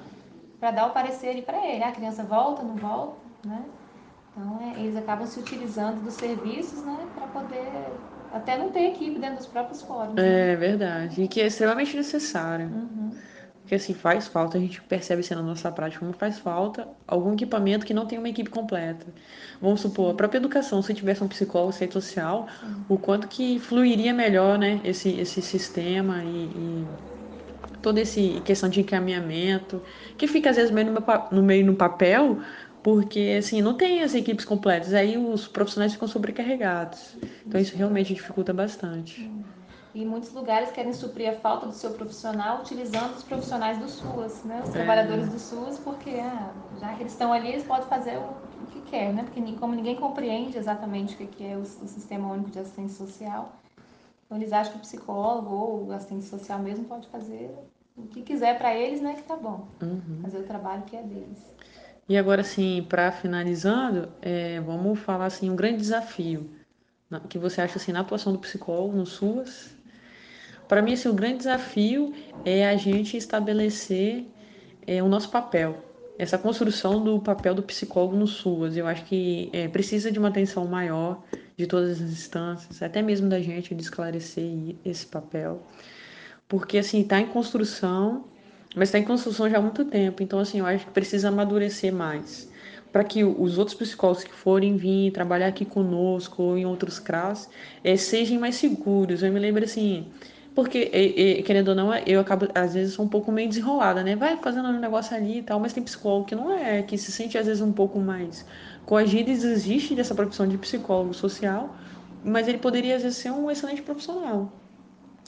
para 0.60 0.70
dar 0.70 0.88
o 0.88 0.92
parecer 0.92 1.44
para 1.44 1.58
ele, 1.66 1.84
ah, 1.84 1.90
a 1.90 1.92
criança 1.92 2.24
volta, 2.24 2.62
não 2.62 2.76
volta, 2.76 3.18
né? 3.44 3.64
Então, 4.32 4.60
é, 4.62 4.80
eles 4.80 4.96
acabam 4.96 5.26
se 5.26 5.40
utilizando 5.40 6.04
dos 6.04 6.14
serviços, 6.14 6.84
né, 6.84 7.08
para 7.16 7.28
poder 7.28 7.68
até 8.34 8.58
não 8.58 8.70
ter 8.72 8.88
equipe 8.88 9.20
dentro 9.20 9.38
dos 9.38 9.46
próprios 9.46 9.82
fóruns. 9.84 10.18
É 10.18 10.22
né? 10.22 10.56
verdade. 10.56 11.22
E 11.22 11.28
que 11.28 11.40
é 11.40 11.46
extremamente 11.46 11.96
necessário. 11.96 12.66
Uhum. 12.66 13.12
Porque 13.62 13.76
assim, 13.76 13.94
faz 13.94 14.28
falta, 14.28 14.58
a 14.58 14.60
gente 14.60 14.82
percebe 14.82 15.22
isso 15.22 15.34
na 15.34 15.42
nossa 15.42 15.72
prática, 15.72 16.02
como 16.02 16.12
faz 16.12 16.38
falta 16.38 16.86
algum 17.08 17.34
equipamento 17.34 17.86
que 17.86 17.94
não 17.94 18.06
tem 18.06 18.20
uma 18.20 18.28
equipe 18.28 18.50
completa. 18.50 19.06
Vamos 19.62 19.80
supor, 19.80 20.12
a 20.12 20.16
própria 20.16 20.38
educação, 20.38 20.82
se 20.82 20.94
tivesse 20.94 21.24
um 21.24 21.30
psicólogo, 21.30 21.72
centro 21.72 22.02
social, 22.02 22.48
o 22.90 22.98
quanto 22.98 23.26
que 23.26 23.60
fluiria 23.60 24.14
melhor, 24.14 24.60
né, 24.60 24.82
esse, 24.84 25.18
esse 25.18 25.42
sistema 25.42 26.22
e, 26.26 26.44
e 26.44 26.88
toda 27.82 28.02
essa 28.02 28.20
questão 28.44 28.68
de 28.68 28.82
encaminhamento, 28.82 29.82
que 30.18 30.28
fica 30.28 30.50
às 30.50 30.58
vezes 30.58 30.72
meio 30.72 30.92
no, 30.92 31.04
no 31.32 31.42
meio 31.42 31.66
no 31.66 31.76
papel, 31.76 32.40
porque 32.84 33.38
assim 33.40 33.62
não 33.62 33.76
tem 33.76 34.04
as 34.04 34.14
equipes 34.14 34.44
completas, 34.44 34.94
aí 34.94 35.18
os 35.18 35.48
profissionais 35.48 35.94
ficam 35.94 36.08
sobrecarregados. 36.08 37.16
Então 37.46 37.60
isso 37.60 37.76
realmente 37.76 38.14
dificulta 38.14 38.54
bastante. 38.54 39.32
E 39.96 40.04
muitos 40.04 40.34
lugares 40.34 40.72
querem 40.72 40.92
suprir 40.92 41.30
a 41.30 41.36
falta 41.36 41.68
do 41.68 41.74
seu 41.74 41.92
profissional 41.92 42.62
utilizando 42.62 43.16
os 43.16 43.24
profissionais 43.24 43.78
do 43.78 43.88
SUS, 43.88 44.44
né? 44.44 44.62
Os 44.64 44.70
é. 44.70 44.72
trabalhadores 44.72 45.30
do 45.30 45.38
SUS, 45.38 45.78
porque 45.80 46.10
ah, 46.10 46.52
já 46.80 46.94
que 46.96 47.04
eles 47.04 47.12
estão 47.12 47.32
ali, 47.32 47.50
eles 47.50 47.64
podem 47.64 47.88
fazer 47.88 48.18
o, 48.18 48.24
o 48.64 48.68
que 48.72 48.82
quer, 48.82 49.14
né? 49.14 49.24
Porque 49.24 49.40
como 49.54 49.76
ninguém 49.76 49.96
compreende 49.96 50.58
exatamente 50.58 51.14
o 51.14 51.28
que 51.28 51.46
é 51.46 51.56
o, 51.56 51.62
o 51.62 51.88
Sistema 51.88 52.34
Único 52.34 52.50
de 52.50 52.60
Assistência 52.60 53.06
Social, 53.06 53.54
então 54.26 54.38
eles 54.38 54.52
acham 54.52 54.74
que 54.74 54.80
o 54.80 54.82
psicólogo 54.82 55.56
ou 55.56 55.88
o 55.88 55.92
assistente 55.92 56.26
social 56.26 56.58
mesmo 56.58 56.86
pode 56.86 57.08
fazer 57.10 57.52
o 57.96 58.08
que 58.08 58.24
quiser 58.24 58.58
para 58.58 58.76
eles, 58.76 59.00
né? 59.00 59.14
Que 59.14 59.24
tá 59.24 59.36
bom. 59.36 59.68
Uhum. 59.80 60.20
Fazer 60.24 60.40
o 60.40 60.44
trabalho 60.44 60.82
que 60.84 60.96
é 60.96 61.04
deles. 61.04 61.38
E 62.08 62.18
agora, 62.18 62.42
assim, 62.42 62.86
para 62.88 63.12
finalizando, 63.12 64.10
é, 64.22 64.60
vamos 64.60 65.00
falar 65.00 65.26
assim 65.28 65.50
um 65.50 65.56
grande 65.56 65.78
desafio 65.78 66.50
que 67.30 67.38
você 67.38 67.62
acha 67.62 67.78
assim 67.78 67.92
na 67.92 68.00
atuação 68.00 68.34
do 68.34 68.40
psicólogo, 68.40 68.96
no 68.96 69.06
SUAS. 69.06 69.76
Para 70.68 70.82
mim, 70.82 70.94
assim, 70.94 71.10
o 71.10 71.14
grande 71.14 71.38
desafio 71.38 72.14
é 72.46 72.68
a 72.68 72.76
gente 72.76 73.18
estabelecer 73.18 74.26
é, 74.88 75.04
o 75.04 75.08
nosso 75.08 75.30
papel, 75.30 75.84
essa 76.18 76.38
construção 76.38 77.04
do 77.04 77.20
papel 77.20 77.54
do 77.54 77.64
psicólogo 77.64 78.16
no 78.16 78.28
SUAS. 78.28 78.76
Eu 78.76 78.88
acho 78.88 79.06
que 79.06 79.50
é, 79.54 79.68
precisa 79.68 80.12
de 80.12 80.20
uma 80.20 80.30
atenção 80.30 80.66
maior 80.66 81.24
de 81.56 81.68
todas 81.68 82.02
as 82.02 82.10
instâncias, 82.10 82.82
até 82.82 83.02
mesmo 83.02 83.30
da 83.30 83.40
gente 83.40 83.76
de 83.76 83.82
esclarecer 83.84 84.76
esse 84.84 85.06
papel, 85.06 85.62
porque 86.48 86.80
assim 86.80 87.02
está 87.02 87.20
em 87.20 87.28
construção 87.28 88.26
mas 88.76 88.90
está 88.90 89.00
em 89.00 89.04
construção 89.04 89.50
já 89.50 89.58
há 89.58 89.62
muito 89.62 89.86
tempo. 89.86 90.22
Então, 90.24 90.40
assim, 90.40 90.60
eu 90.60 90.66
acho 90.66 90.86
que 90.86 90.92
precisa 90.92 91.30
amadurecer 91.30 91.94
mais. 91.94 92.52
Para 92.92 93.04
que 93.04 93.24
os 93.24 93.58
outros 93.58 93.76
psicólogos 93.76 94.24
que 94.24 94.34
forem 94.34 94.78
vir 94.78 95.12
trabalhar 95.12 95.48
aqui 95.48 95.66
conosco 95.66 96.44
ou 96.44 96.58
em 96.58 96.66
outros 96.66 97.00
CRAS 97.00 97.50
é, 97.84 97.98
sejam 97.98 98.40
mais 98.40 98.56
seguros. 98.56 99.24
Eu 99.24 99.32
me 99.32 99.40
lembro 99.40 99.64
assim, 99.64 100.12
porque, 100.54 100.86
querendo 101.44 101.70
ou 101.70 101.76
não, 101.76 101.96
eu 101.96 102.20
acabo, 102.20 102.48
às 102.54 102.76
vezes, 102.76 102.94
sou 102.94 103.04
um 103.04 103.08
pouco 103.10 103.32
meio 103.32 103.50
desenrolada, 103.50 104.04
né? 104.04 104.16
Vai 104.16 104.38
fazendo 104.38 104.68
um 104.70 104.80
negócio 104.80 105.16
ali 105.16 105.40
e 105.40 105.42
tal, 105.42 105.60
mas 105.60 105.74
tem 105.74 105.82
psicólogo 105.84 106.26
que 106.28 106.36
não 106.36 106.54
é, 106.54 106.84
que 106.84 106.96
se 106.96 107.12
sente, 107.12 107.36
às 107.36 107.48
vezes, 107.48 107.62
um 107.64 107.74
pouco 107.74 108.00
mais 108.00 108.46
coagido 108.86 109.32
e 109.32 109.38
desiste 109.38 109.96
dessa 109.96 110.14
profissão 110.14 110.48
de 110.48 110.58
psicólogo 110.60 111.14
social, 111.16 111.76
mas 112.24 112.48
ele 112.48 112.60
poderia, 112.60 112.96
às 112.96 113.02
vezes, 113.02 113.18
ser 113.18 113.32
um 113.32 113.50
excelente 113.50 113.82
profissional. 113.82 114.63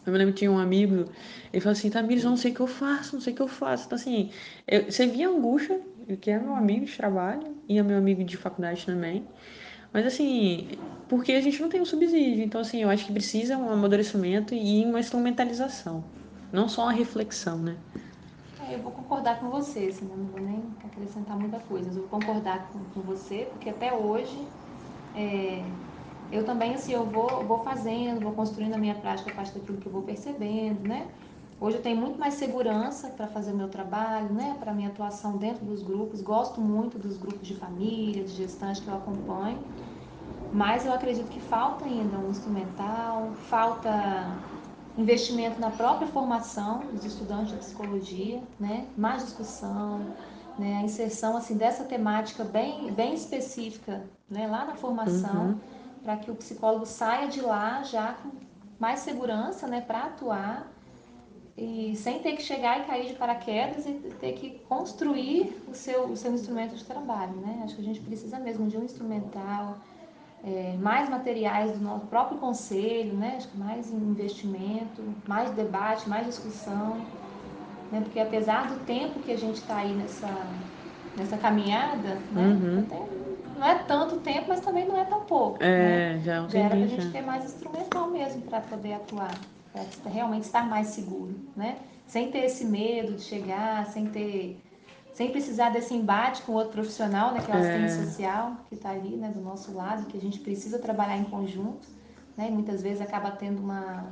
Eu 0.06 0.12
me 0.12 0.18
lembro 0.18 0.34
que 0.34 0.40
tinha 0.40 0.52
um 0.52 0.60
amigo, 0.60 1.10
ele 1.52 1.62
falou 1.62 1.72
assim, 1.74 1.90
Tamires, 1.90 2.24
eu 2.24 2.30
não 2.30 2.38
sei 2.38 2.52
o 2.52 2.56
que 2.56 2.62
eu 2.62 2.68
faço, 2.68 3.16
não 3.16 3.22
sei 3.22 3.34
o 3.34 3.36
que 3.36 3.42
eu 3.42 3.48
faço. 3.48 3.86
Então, 3.86 3.96
assim, 3.96 4.32
eu, 4.68 4.86
você 4.92 5.08
via 5.08 5.28
a 5.28 5.32
angústia, 5.32 5.82
que 6.22 6.30
é 6.32 6.40
meu 6.40 6.56
amigo 6.56 6.86
de 6.86 6.96
trabalho, 6.96 7.56
e 7.68 7.78
é 7.80 7.84
meu 7.84 7.98
amigo 7.98 8.24
de 8.24 8.38
faculdade 8.38 8.86
também. 8.86 9.28
Mas, 9.94 10.06
assim, 10.06 10.70
porque 11.08 11.32
a 11.34 11.42
gente 11.42 11.62
não 11.62 11.70
tem 11.70 11.82
um 11.82 11.86
subsídio. 11.86 12.44
Então, 12.44 12.62
assim, 12.62 12.82
eu 12.84 12.90
acho 12.90 13.06
que 13.06 13.14
precisa 13.14 13.58
um 13.58 13.70
amadurecimento 13.70 14.54
e 14.54 14.84
uma 14.86 15.00
instrumentalização. 15.00 16.04
Não 16.52 16.68
só 16.70 16.84
uma 16.84 16.92
reflexão, 16.94 17.58
né? 17.60 17.78
É, 18.60 18.76
eu 18.76 18.82
vou 18.82 18.92
concordar 18.92 19.40
com 19.40 19.50
você, 19.50 19.88
assim, 19.88 20.06
não 20.06 20.26
vou 20.26 20.42
nem 20.42 20.76
acrescentar 20.84 21.38
muita 21.38 21.60
coisa. 21.60 21.88
Mas 21.88 21.98
eu 21.98 22.08
vou 22.08 22.12
concordar 22.20 22.72
com, 22.72 22.80
com 22.86 23.02
você, 23.02 23.46
porque 23.52 23.70
até 23.70 23.94
hoje... 23.94 24.48
É 25.14 25.95
eu 26.32 26.44
também, 26.46 26.74
assim, 26.76 26.92
eu 26.94 27.06
vou, 27.10 27.46
vou 27.48 27.64
fazendo, 27.64 28.22
vou 28.22 28.34
construindo 28.34 28.74
a 28.74 28.78
minha 28.78 28.96
prática 29.00 29.30
a 29.30 29.34
partir 29.34 29.54
daquilo 29.54 29.80
que 29.80 29.88
eu 29.88 29.92
vou 29.92 30.04
percebendo, 30.04 30.84
né? 30.84 31.14
Hoje 31.60 31.78
eu 31.78 31.82
tenho 31.84 31.98
muito 32.00 32.20
mais 32.20 32.34
segurança 32.36 33.10
para 33.12 33.28
fazer 33.28 33.54
o 33.54 33.56
meu 33.58 33.70
trabalho, 33.70 34.34
né? 34.34 34.56
Para 34.60 34.74
minha 34.74 34.90
atuação 34.90 35.38
dentro 35.38 35.66
dos 35.66 35.82
grupos. 35.84 36.22
Gosto 36.22 36.60
muito 36.62 37.00
dos 37.00 37.18
grupos 37.18 37.48
de 37.48 37.56
família, 37.56 38.24
de 38.26 38.32
gestante 38.34 38.82
que 38.82 38.90
eu 38.90 38.96
acompanho. 38.96 39.66
Mas 40.52 40.86
eu 40.86 40.94
acredito 40.94 41.30
que 41.30 41.40
falta 41.40 41.86
ainda 41.86 42.20
um 42.20 42.30
instrumental, 42.32 43.34
falta 43.36 44.44
investimento 44.96 45.60
na 45.60 45.72
própria 45.72 46.08
formação 46.08 46.92
dos 46.92 47.04
estudantes 47.06 47.52
de 47.54 47.58
psicologia, 47.58 48.48
né? 48.60 48.94
Mais 48.98 49.24
discussão, 49.24 50.14
né? 50.58 50.78
A 50.78 50.82
inserção 50.84 51.36
assim 51.38 51.58
dessa 51.58 51.84
temática 51.86 52.44
bem 52.44 52.94
bem 52.94 53.14
específica, 53.14 54.10
né? 54.30 54.48
Lá 54.48 54.66
na 54.66 54.76
formação. 54.76 55.56
Uhum 55.56 55.75
para 56.06 56.18
que 56.18 56.30
o 56.30 56.36
psicólogo 56.36 56.86
saia 56.86 57.28
de 57.28 57.42
lá 57.42 57.82
já 57.82 58.14
com 58.14 58.30
mais 58.80 59.00
segurança, 59.00 59.68
né, 59.68 59.82
para 59.82 60.04
atuar 60.04 60.72
e 61.58 61.96
sem 61.96 62.20
ter 62.20 62.34
que 62.34 62.44
chegar 62.44 62.82
e 62.82 62.84
cair 62.84 63.08
de 63.08 63.16
paraquedas 63.16 63.88
e 63.88 63.94
ter 64.20 64.34
que 64.34 64.60
construir 64.70 65.58
o 65.68 65.74
seu, 65.74 66.06
o 66.06 66.16
seu 66.16 66.32
instrumento 66.34 66.76
de 66.76 66.84
trabalho, 66.84 67.34
né? 67.38 67.62
Acho 67.64 67.76
que 67.76 67.82
a 67.82 67.86
gente 67.86 68.02
precisa 68.02 68.38
mesmo 68.38 68.68
de 68.68 68.78
um 68.78 68.84
instrumental, 68.84 69.78
é, 70.44 70.76
mais 70.78 71.10
materiais 71.10 71.72
do 71.72 71.80
nosso 71.80 72.06
próprio 72.08 72.38
conselho, 72.40 73.14
né? 73.14 73.36
Acho 73.38 73.48
que 73.48 73.58
mais 73.58 73.90
investimento, 73.90 75.02
mais 75.26 75.50
debate, 75.52 76.10
mais 76.10 76.28
discussão, 76.28 76.98
né? 77.90 78.02
Porque 78.02 78.20
apesar 78.20 78.68
do 78.68 78.86
tempo 78.86 79.22
que 79.22 79.32
a 79.32 79.38
gente 79.38 79.56
está 79.56 79.78
aí 79.78 79.96
nessa, 79.96 80.28
nessa 81.18 81.38
caminhada, 81.38 82.16
né? 82.32 82.48
Uhum 82.48 83.15
não 83.66 83.72
é 83.72 83.76
tanto 83.80 84.18
tempo, 84.18 84.46
mas 84.48 84.60
também 84.60 84.88
não 84.88 85.00
é 85.00 85.04
tão 85.06 85.22
pouco. 85.22 85.58
É, 85.64 86.14
né? 86.14 86.22
já, 86.24 86.46
é 86.46 86.50
já 86.50 86.60
era 86.60 86.70
para 86.70 86.78
a 86.78 86.88
gente 86.88 87.12
ter 87.12 87.22
mais 87.22 87.46
instrumental 87.46 88.10
mesmo 88.12 88.44
para 88.44 88.62
poder 88.62 88.94
atuar, 88.94 89.36
para 89.74 90.12
realmente 90.12 90.44
estar 90.44 90.68
mais 90.68 90.88
seguro, 90.88 91.36
né? 91.56 91.78
Sem 92.06 92.30
ter 92.30 92.46
esse 92.46 92.64
medo 92.64 93.14
de 93.14 93.22
chegar, 93.24 93.88
sem 93.88 94.06
ter, 94.06 94.62
sem 95.14 95.32
precisar 95.32 95.70
desse 95.70 95.96
embate 95.96 96.44
com 96.44 96.52
outro 96.52 96.74
profissional, 96.74 97.34
né? 97.34 97.42
Que 97.44 97.52
é 97.52 97.56
o 97.56 97.58
assistente 97.58 97.92
é. 97.92 98.06
social 98.06 98.52
que 98.70 98.76
está 98.76 98.92
ali, 98.92 99.16
né? 99.16 99.32
Do 99.34 99.42
nosso 99.42 99.74
lado, 99.74 100.06
que 100.06 100.18
a 100.18 100.22
gente 100.22 100.40
precisa 100.40 100.78
trabalhar 100.78 101.18
em 101.18 101.24
conjunto, 101.24 101.88
né? 102.38 102.48
E 102.48 102.52
muitas 102.52 102.84
vezes 102.84 103.02
acaba 103.02 103.32
tendo 103.32 103.60
uma 103.60 104.06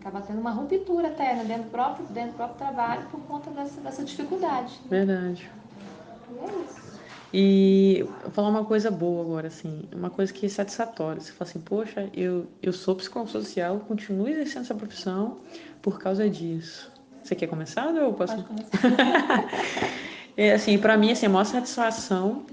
acaba 0.00 0.20
tendo 0.20 0.40
uma 0.40 0.50
ruptura 0.50 1.08
até 1.08 1.34
né? 1.34 1.44
dentro 1.44 1.64
do 1.64 1.70
próprio 1.70 2.04
dentro 2.06 2.32
do 2.32 2.36
próprio 2.36 2.58
trabalho 2.58 3.06
por 3.08 3.20
conta 3.20 3.50
dessa, 3.50 3.80
dessa 3.80 4.04
dificuldade. 4.04 4.80
Né? 4.84 5.04
Verdade. 5.04 5.50
E 6.30 6.38
é 6.38 6.64
isso. 6.64 6.91
E 7.32 8.04
vou 8.22 8.30
falar 8.30 8.48
uma 8.48 8.64
coisa 8.64 8.90
boa 8.90 9.22
agora, 9.22 9.48
assim, 9.48 9.84
uma 9.94 10.10
coisa 10.10 10.30
que 10.32 10.44
é 10.44 10.48
satisfatória. 10.48 11.20
Você 11.20 11.32
fala 11.32 11.50
assim, 11.50 11.60
poxa, 11.60 12.08
eu, 12.14 12.46
eu 12.62 12.72
sou 12.72 12.94
psicólogo 12.94 13.30
social, 13.30 13.80
continuo 13.88 14.28
exercendo 14.28 14.64
essa 14.64 14.74
profissão 14.74 15.38
por 15.80 15.98
causa 15.98 16.28
disso. 16.28 16.92
Você 17.24 17.34
quer 17.34 17.46
começar 17.46 17.86
ou 17.86 17.96
eu 17.96 18.12
posso? 18.12 18.34
Pode 18.34 18.48
começar. 18.48 19.48
é, 20.36 20.52
assim, 20.52 20.76
para 20.76 20.96
mim, 20.96 21.10
assim, 21.10 21.24
a 21.24 21.28
maior 21.30 21.44
satisfação 21.44 22.44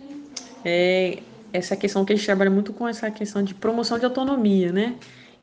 é 0.63 1.19
essa 1.51 1.75
questão 1.75 2.05
que 2.05 2.13
a 2.13 2.15
gente 2.15 2.25
trabalha 2.25 2.51
muito 2.51 2.71
com 2.71 2.87
essa 2.87 3.11
questão 3.11 3.43
de 3.43 3.53
promoção 3.53 3.99
de 3.99 4.05
autonomia, 4.05 4.71
né? 4.71 4.95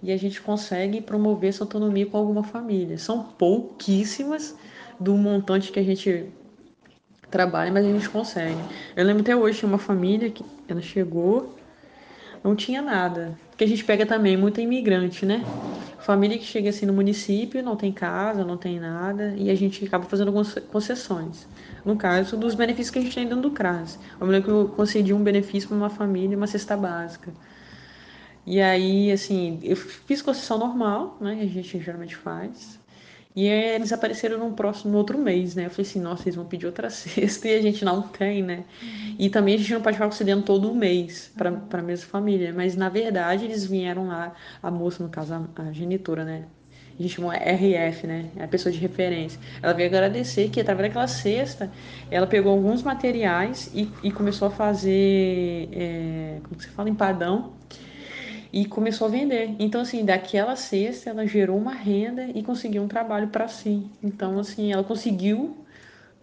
E 0.03 0.13
a 0.13 0.17
gente 0.17 0.41
consegue 0.41 1.01
promover 1.01 1.51
essa 1.51 1.65
autonomia 1.65 2.07
com 2.07 2.17
alguma 2.17 2.43
família. 2.43 2.97
São 2.97 3.23
pouquíssimas 3.23 4.55
do 4.99 5.15
montante 5.15 5.73
que 5.73 5.81
a 5.81 5.83
gente 5.83 6.27
trabalha, 7.31 7.73
mas 7.73 7.85
a 7.85 7.89
gente 7.89 8.09
consegue. 8.09 8.59
Eu 8.95 9.05
lembro 9.05 9.23
até 9.23 9.35
hoje, 9.35 9.65
uma 9.65 9.79
família 9.79 10.31
que 10.31 10.45
ela 10.69 10.81
chegou, 10.81 11.57
não 12.43 12.55
tinha 12.55 12.81
nada. 12.81 13.37
Porque 13.51 13.65
a 13.65 13.67
gente 13.67 13.85
pega 13.85 14.07
também 14.07 14.37
muita 14.37 14.61
imigrante, 14.61 15.27
né? 15.27 15.45
Família 15.99 16.39
que 16.39 16.45
chega 16.45 16.69
assim 16.69 16.87
no 16.87 16.93
município, 16.93 17.63
não 17.63 17.75
tem 17.75 17.91
casa, 17.91 18.45
não 18.45 18.57
tem 18.57 18.79
nada, 18.79 19.35
e 19.37 19.51
a 19.51 19.55
gente 19.55 19.85
acaba 19.85 20.05
fazendo 20.05 20.29
algumas 20.29 20.55
concessões. 20.71 21.49
No 21.85 21.97
caso, 21.97 22.37
dos 22.37 22.55
benefícios 22.55 22.91
que 22.91 22.99
a 22.99 23.03
gente 23.03 23.15
tem 23.15 23.25
dentro 23.25 23.43
do 23.43 23.51
CRAS. 23.51 23.99
Eu 24.21 24.27
me 24.27 24.33
lembro 24.33 24.49
que 24.49 24.55
eu 24.55 24.69
concedi 24.77 25.13
um 25.13 25.23
benefício 25.23 25.69
para 25.69 25.77
uma 25.77 25.91
família, 25.91 26.37
uma 26.37 26.47
cesta 26.47 26.77
básica. 26.77 27.33
E 28.47 28.61
aí, 28.61 29.11
assim, 29.11 29.59
eu 29.65 29.75
fiz 29.75 30.23
concessão 30.23 30.59
normal, 30.59 31.17
né? 31.21 31.35
Que 31.35 31.43
a 31.43 31.49
gente 31.49 31.81
geralmente 31.81 32.15
faz. 32.15 32.79
E 33.37 33.47
eles 33.47 33.93
apareceram 33.93 34.39
no 34.39 34.53
próximo, 34.55 34.93
no 34.93 34.97
outro 34.97 35.19
mês, 35.19 35.55
né? 35.55 35.67
Eu 35.67 35.71
falei 35.71 35.87
assim, 35.87 36.01
nossa, 36.01 36.23
eles 36.23 36.37
vão 36.37 36.47
pedir 36.47 36.65
outra 36.65 36.89
cesta 36.91 37.47
e 37.47 37.55
a 37.55 37.61
gente 37.61 37.85
não 37.85 38.01
tem, 38.01 38.43
né? 38.43 38.65
Uhum. 38.83 39.17
E 39.19 39.29
também 39.29 39.57
a 39.57 39.59
gente 39.59 39.75
não 39.75 39.83
pode 39.83 39.97
ficar 39.97 40.07
concedendo 40.07 40.43
todo 40.43 40.75
mês 40.75 41.31
para 41.37 41.53
uhum. 41.53 41.61
a 41.71 41.83
mesma 41.83 42.07
família. 42.07 42.51
Mas 42.57 42.75
na 42.75 42.89
verdade 42.89 43.45
eles 43.45 43.67
vieram 43.67 44.07
lá, 44.09 44.35
a 44.63 44.71
moça, 44.71 45.03
no 45.03 45.11
caso, 45.11 45.35
a, 45.35 45.63
a 45.63 45.71
genitora, 45.71 46.25
né? 46.25 46.47
A 46.99 47.03
gente 47.03 47.15
chama 47.15 47.37
RF, 47.37 48.07
né? 48.07 48.31
É 48.37 48.45
a 48.45 48.49
pessoa 48.49 48.73
de 48.73 48.79
referência. 48.79 49.39
Ela 49.63 49.75
veio 49.75 49.87
agradecer 49.91 50.49
que, 50.49 50.59
através 50.59 50.89
daquela 50.89 51.07
cesta, 51.07 51.71
ela 52.11 52.27
pegou 52.27 52.53
alguns 52.53 52.83
materiais 52.83 53.71
e, 53.75 53.87
e 54.03 54.11
começou 54.11 54.49
a 54.49 54.51
fazer, 54.51 55.69
é, 55.73 56.39
como 56.43 56.57
que 56.57 56.65
se 56.65 56.71
fala, 56.71 56.89
empadão 56.89 57.53
e 58.57 58.65
começou 58.67 59.07
a 59.09 59.11
vender. 59.11 59.57
Então, 59.59 59.83
assim, 59.83 60.05
daquela 60.05 60.57
cesta, 60.57 61.11
ela 61.11 61.27
gerou 61.27 61.59
uma 61.59 61.75
renda 61.75 62.25
e 62.35 62.43
conseguiu 62.43 62.83
um 62.83 62.89
trabalho 62.89 63.29
para 63.29 63.49
si. 63.49 63.91
Então, 64.03 64.39
assim, 64.39 64.73
ela 64.73 64.85
conseguiu 64.85 65.67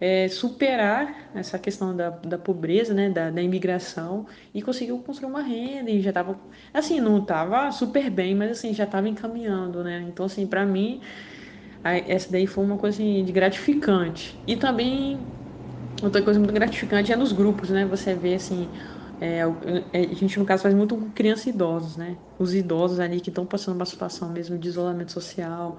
é, 0.00 0.28
superar 0.28 1.30
essa 1.34 1.58
questão 1.58 1.96
da, 1.96 2.10
da 2.10 2.38
pobreza, 2.38 2.94
né, 2.94 3.10
da, 3.10 3.30
da 3.30 3.42
imigração 3.42 4.26
e 4.54 4.62
conseguiu 4.62 4.98
construir 5.00 5.30
uma 5.30 5.42
renda 5.42 5.90
e 5.90 6.02
já 6.02 6.10
estava, 6.10 6.38
assim, 6.72 7.00
não 7.00 7.20
estava 7.22 7.70
super 7.72 8.10
bem, 8.10 8.34
mas 8.34 8.50
assim, 8.52 8.74
já 8.74 8.84
estava 8.84 9.08
encaminhando, 9.08 9.84
né? 9.84 10.00
Então, 10.08 10.26
assim, 10.26 10.46
para 10.46 10.66
mim, 10.66 11.00
essa 11.84 12.30
daí 12.32 12.46
foi 12.46 12.64
uma 12.64 12.78
coisa 12.78 12.96
assim, 12.96 13.24
de 13.24 13.32
gratificante. 13.32 14.42
E 14.46 14.56
também 14.56 15.26
outra 16.02 16.22
coisa 16.22 16.38
muito 16.40 16.54
gratificante 16.54 17.12
é 17.12 17.16
nos 17.16 17.32
grupos, 17.32 17.70
né? 17.70 17.86
Você 17.86 18.14
vê 18.14 18.34
assim 18.34 18.70
é, 19.24 19.40
é, 19.92 20.00
a 20.00 20.14
gente, 20.14 20.38
no 20.38 20.44
caso, 20.44 20.62
faz 20.62 20.74
muito 20.74 20.96
com 20.96 21.10
crianças 21.10 21.46
e 21.46 21.50
idosos, 21.50 21.96
né? 21.96 22.16
Os 22.38 22.54
idosos 22.54 23.00
ali 23.00 23.20
que 23.20 23.30
estão 23.30 23.46
passando 23.46 23.76
uma 23.76 23.86
situação 23.86 24.28
mesmo 24.28 24.58
de 24.58 24.68
isolamento 24.68 25.12
social, 25.12 25.78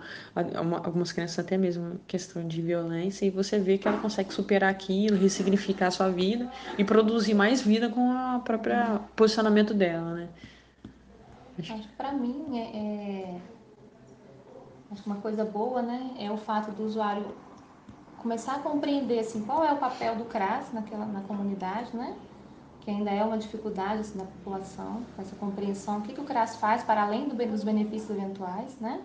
algumas 0.84 1.12
crianças 1.12 1.40
até 1.40 1.58
mesmo 1.58 2.00
questão 2.08 2.48
de 2.48 2.62
violência, 2.62 3.26
e 3.26 3.30
você 3.30 3.60
vê 3.60 3.78
que 3.78 3.88
ela 3.88 3.98
consegue 4.00 4.34
superar 4.34 4.70
aquilo, 4.70 5.18
ressignificar 5.18 5.88
a 5.88 5.92
sua 5.92 6.10
vida 6.10 6.50
e 6.78 6.84
produzir 6.84 7.34
mais 7.34 7.62
vida 7.62 7.90
com 7.90 8.10
o 8.10 8.40
próprio 8.40 9.00
posicionamento 9.16 9.74
dela, 9.74 10.14
né? 10.14 10.30
Acho, 11.60 11.74
Acho 11.74 11.88
que 11.88 11.96
para 11.96 12.12
mim 12.12 12.60
é, 12.60 12.78
é, 12.78 13.42
Acho 14.92 15.04
que 15.04 15.10
uma 15.10 15.22
coisa 15.22 15.44
boa, 15.44 15.82
né? 15.82 16.16
É 16.18 16.32
o 16.32 16.38
fato 16.38 16.72
do 16.72 16.84
usuário 16.84 17.36
começar 18.18 18.56
a 18.56 18.60
compreender 18.60 19.20
assim, 19.20 19.46
qual 19.46 19.64
é 19.64 19.72
o 19.72 19.78
papel 19.78 20.16
do 20.16 20.26
CRAS 20.26 20.72
naquela, 20.74 21.06
na 21.06 21.22
comunidade, 21.22 21.96
né? 21.96 22.16
Que 22.86 22.92
ainda 22.92 23.10
é 23.10 23.24
uma 23.24 23.38
dificuldade 23.38 24.02
assim, 24.02 24.20
da 24.20 24.26
população, 24.26 25.02
essa 25.18 25.36
compreensão, 25.36 25.98
o 25.98 26.02
que, 26.04 26.14
que 26.14 26.22
o 26.22 26.24
CRAS 26.24 26.56
faz 26.58 26.84
para 26.84 27.02
além 27.02 27.28
do, 27.28 27.36
dos 27.36 27.64
benefícios 27.64 28.12
eventuais, 28.12 28.78
né? 28.80 29.02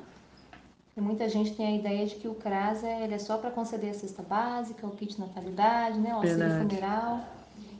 E 0.94 1.00
muita 1.00 1.26
gente 1.30 1.54
tem 1.54 1.66
a 1.66 1.76
ideia 1.76 2.06
de 2.06 2.16
que 2.16 2.28
o 2.28 2.34
CRAS 2.34 2.84
é, 2.84 3.04
ele 3.04 3.14
é 3.14 3.18
só 3.18 3.38
para 3.38 3.50
conceder 3.50 3.90
a 3.90 3.94
cesta 3.94 4.22
básica, 4.22 4.86
o 4.86 4.90
kit 4.90 5.18
natalidade, 5.18 5.98
né, 5.98 6.12
o 6.12 6.16
auxílio 6.16 6.58
funeral. 6.58 7.20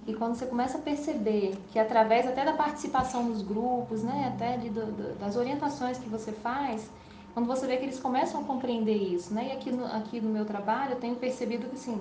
E 0.07 0.15
quando 0.15 0.37
você 0.37 0.47
começa 0.47 0.79
a 0.79 0.81
perceber 0.81 1.59
que 1.71 1.79
através 1.79 2.27
até 2.27 2.47
da 2.47 2.55
participação 2.55 3.25
nos 3.25 3.43
grupos, 3.43 4.03
né, 4.03 4.33
até 4.35 4.57
de, 4.57 4.71
do, 4.71 5.19
das 5.19 5.37
orientações 5.37 5.99
que 5.99 6.09
você 6.09 6.33
faz, 6.33 6.91
quando 7.35 7.47
você 7.47 7.67
vê 7.67 7.77
que 7.77 7.85
eles 7.85 8.01
começam 8.01 8.41
a 8.41 8.45
compreender 8.45 8.97
isso, 8.97 9.35
né? 9.35 9.49
E 9.49 9.53
aqui 9.53 9.71
no, 9.71 9.85
aqui 9.85 10.21
no 10.21 10.31
meu 10.31 10.47
trabalho 10.47 10.93
eu 10.93 10.99
tenho 10.99 11.17
percebido 11.17 11.69
que 11.69 11.79
sim, 11.79 12.01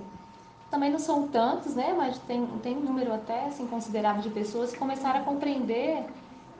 também 0.70 0.92
não 0.92 1.00
são 1.00 1.28
tantos, 1.28 1.76
né? 1.76 1.94
Mas 1.98 2.18
tem, 2.20 2.46
tem 2.62 2.78
um 2.78 2.82
número 2.82 3.14
até 3.14 3.46
assim, 3.46 3.66
considerável 3.68 4.22
de 4.22 4.30
pessoas 4.30 4.72
que 4.72 4.78
começaram 4.78 5.22
a 5.22 5.24
compreender 5.24 6.06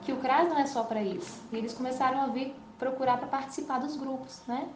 que 0.02 0.12
o 0.12 0.16
CRAS 0.16 0.48
não 0.48 0.58
é 0.58 0.66
só 0.66 0.82
para 0.82 1.02
isso. 1.02 1.40
E 1.52 1.56
eles 1.56 1.72
começaram 1.72 2.20
a 2.20 2.26
vir 2.26 2.54
procurar 2.78 3.18
para 3.18 3.28
participar 3.28 3.78
dos 3.78 3.96
grupos, 3.96 4.42
né? 4.46 4.68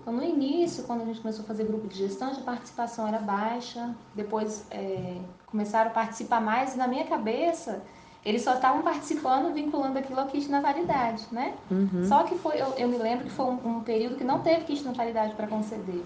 Então, 0.00 0.12
no 0.12 0.24
início, 0.24 0.84
quando 0.84 1.02
a 1.02 1.04
gente 1.04 1.20
começou 1.20 1.44
a 1.44 1.46
fazer 1.46 1.64
grupo 1.64 1.86
de 1.86 1.96
gestante, 1.96 2.40
a 2.40 2.42
participação 2.42 3.06
era 3.06 3.18
baixa. 3.18 3.94
Depois 4.14 4.66
é, 4.70 5.18
começaram 5.46 5.90
a 5.90 5.94
participar 5.94 6.40
mais. 6.40 6.74
E 6.74 6.78
na 6.78 6.88
minha 6.88 7.04
cabeça, 7.04 7.82
eles 8.24 8.42
só 8.42 8.54
estavam 8.54 8.82
participando, 8.82 9.52
vinculando 9.52 9.98
aquilo 9.98 10.18
ao 10.18 10.26
kit 10.26 10.48
natalidade, 10.48 11.26
né? 11.30 11.54
Uhum. 11.70 12.04
Só 12.06 12.24
que 12.24 12.36
foi, 12.36 12.60
eu, 12.60 12.72
eu, 12.76 12.88
me 12.88 12.98
lembro 12.98 13.26
que 13.26 13.30
foi 13.30 13.46
um, 13.46 13.76
um 13.76 13.80
período 13.80 14.16
que 14.16 14.24
não 14.24 14.40
teve 14.40 14.64
kit 14.64 14.82
natalidade 14.84 15.34
para 15.34 15.46
conceder. 15.46 16.02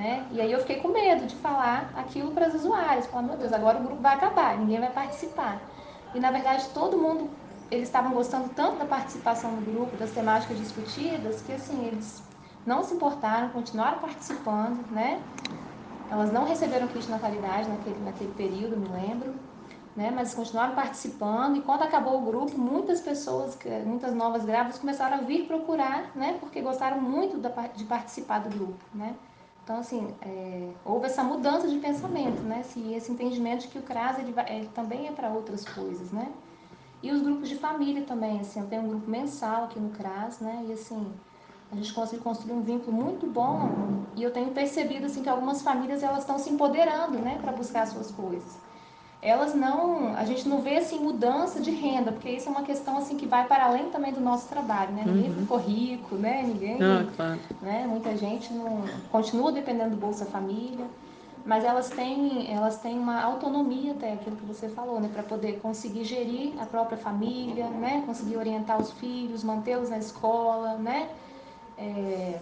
Né? 0.00 0.26
E 0.32 0.40
aí 0.40 0.50
eu 0.50 0.60
fiquei 0.60 0.76
com 0.76 0.88
medo 0.88 1.26
de 1.26 1.36
falar 1.36 1.92
aquilo 1.94 2.30
para 2.32 2.48
os 2.48 2.54
usuários, 2.54 3.04
falar, 3.04 3.22
meu 3.22 3.36
Deus, 3.36 3.52
agora 3.52 3.78
o 3.78 3.82
grupo 3.82 4.00
vai 4.00 4.14
acabar, 4.14 4.56
ninguém 4.56 4.80
vai 4.80 4.90
participar. 4.90 5.60
E 6.14 6.18
na 6.18 6.30
verdade 6.30 6.70
todo 6.72 6.96
mundo, 6.96 7.28
eles 7.70 7.86
estavam 7.86 8.10
gostando 8.14 8.48
tanto 8.54 8.78
da 8.78 8.86
participação 8.86 9.56
do 9.56 9.70
grupo, 9.70 9.98
das 9.98 10.10
temáticas 10.12 10.56
discutidas, 10.56 11.42
que 11.42 11.52
assim, 11.52 11.84
eles 11.84 12.22
não 12.64 12.82
se 12.82 12.94
importaram, 12.94 13.50
continuaram 13.50 13.98
participando, 13.98 14.90
né? 14.90 15.22
Elas 16.10 16.32
não 16.32 16.46
receberam 16.46 16.88
kit 16.88 17.04
de 17.04 17.10
natalidade 17.10 17.68
naquele, 17.68 18.00
naquele 18.00 18.32
período, 18.32 18.78
me 18.78 18.88
lembro, 18.88 19.34
né? 19.94 20.10
Mas 20.10 20.32
continuaram 20.32 20.74
participando 20.74 21.58
e 21.58 21.60
quando 21.60 21.82
acabou 21.82 22.22
o 22.22 22.24
grupo, 22.24 22.56
muitas 22.56 23.02
pessoas, 23.02 23.58
muitas 23.84 24.14
novas 24.14 24.46
grávidas 24.46 24.78
começaram 24.78 25.18
a 25.18 25.20
vir 25.20 25.46
procurar, 25.46 26.10
né? 26.16 26.38
Porque 26.40 26.62
gostaram 26.62 27.02
muito 27.02 27.38
de 27.76 27.84
participar 27.84 28.38
do 28.38 28.48
grupo, 28.48 28.82
né? 28.94 29.14
Então, 29.64 29.78
assim, 29.78 30.14
é, 30.22 30.70
houve 30.84 31.06
essa 31.06 31.22
mudança 31.22 31.68
de 31.68 31.78
pensamento, 31.78 32.42
né? 32.42 32.60
Esse, 32.60 32.92
esse 32.92 33.12
entendimento 33.12 33.62
de 33.62 33.68
que 33.68 33.78
o 33.78 33.82
CRAS 33.82 34.18
ele, 34.18 34.34
ele 34.48 34.68
também 34.68 35.06
é 35.06 35.12
para 35.12 35.28
outras 35.30 35.64
coisas, 35.64 36.10
né? 36.10 36.32
E 37.02 37.10
os 37.12 37.22
grupos 37.22 37.48
de 37.48 37.56
família 37.56 38.02
também, 38.04 38.40
assim, 38.40 38.60
eu 38.60 38.66
tenho 38.66 38.82
um 38.82 38.88
grupo 38.88 39.10
mensal 39.10 39.64
aqui 39.64 39.78
no 39.78 39.90
CRAS, 39.90 40.40
né? 40.40 40.64
E, 40.68 40.72
assim, 40.72 41.12
a 41.70 41.76
gente 41.76 41.92
conseguiu 41.92 42.24
construir 42.24 42.52
um 42.52 42.62
vínculo 42.62 42.92
muito 42.92 43.26
bom 43.26 43.60
e 44.16 44.22
eu 44.22 44.32
tenho 44.32 44.50
percebido, 44.50 45.06
assim, 45.06 45.22
que 45.22 45.28
algumas 45.28 45.62
famílias, 45.62 46.02
elas 46.02 46.20
estão 46.20 46.38
se 46.38 46.50
empoderando, 46.50 47.18
né? 47.18 47.38
Para 47.40 47.52
buscar 47.52 47.82
as 47.82 47.90
suas 47.90 48.10
coisas 48.10 48.69
elas 49.22 49.54
não, 49.54 50.14
a 50.16 50.24
gente 50.24 50.48
não 50.48 50.62
vê 50.62 50.78
assim 50.78 50.98
mudança 50.98 51.60
de 51.60 51.70
renda, 51.70 52.10
porque 52.10 52.30
isso 52.30 52.48
é 52.48 52.52
uma 52.52 52.62
questão 52.62 52.96
assim 52.96 53.16
que 53.16 53.26
vai 53.26 53.46
para 53.46 53.66
além 53.66 53.90
também 53.90 54.12
do 54.12 54.20
nosso 54.20 54.48
trabalho, 54.48 54.92
né? 54.92 55.02
Ninguém 55.06 55.30
uhum. 55.30 55.36
ficou 55.40 55.58
rico, 55.58 56.14
né? 56.14 56.42
Ninguém, 56.42 56.78
ah, 56.82 57.06
claro. 57.14 57.38
né? 57.60 57.86
Muita 57.86 58.16
gente 58.16 58.52
não 58.52 58.82
continua 59.12 59.52
dependendo 59.52 59.90
do 59.90 59.96
Bolsa 59.96 60.24
Família, 60.24 60.86
mas 61.44 61.64
elas 61.64 61.90
têm, 61.90 62.50
elas 62.50 62.78
têm 62.78 62.98
uma 62.98 63.20
autonomia 63.20 63.92
até 63.92 64.14
aquilo 64.14 64.36
que 64.36 64.46
você 64.46 64.70
falou, 64.70 64.98
né? 64.98 65.10
Para 65.12 65.22
poder 65.22 65.60
conseguir 65.60 66.04
gerir 66.04 66.54
a 66.58 66.64
própria 66.64 66.96
família, 66.96 67.68
né? 67.68 68.02
Conseguir 68.06 68.38
orientar 68.38 68.80
os 68.80 68.90
filhos, 68.92 69.44
mantê-los 69.44 69.90
na 69.90 69.98
escola, 69.98 70.76
né? 70.76 71.10
É, 71.76 72.38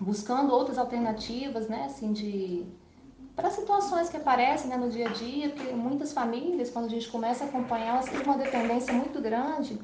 buscando 0.00 0.52
outras 0.52 0.78
alternativas, 0.78 1.68
né? 1.68 1.84
Assim 1.86 2.12
de 2.12 2.66
para 3.36 3.50
situações 3.50 4.08
que 4.08 4.16
aparecem 4.16 4.70
né, 4.70 4.78
no 4.78 4.88
dia 4.88 5.06
a 5.06 5.08
dia, 5.10 5.50
porque 5.50 5.70
muitas 5.74 6.12
famílias, 6.14 6.70
quando 6.70 6.86
a 6.86 6.88
gente 6.88 7.08
começa 7.08 7.44
a 7.44 7.48
acompanhar, 7.48 7.90
elas 7.90 8.08
têm 8.08 8.22
uma 8.22 8.38
dependência 8.38 8.94
muito 8.94 9.20
grande 9.20 9.78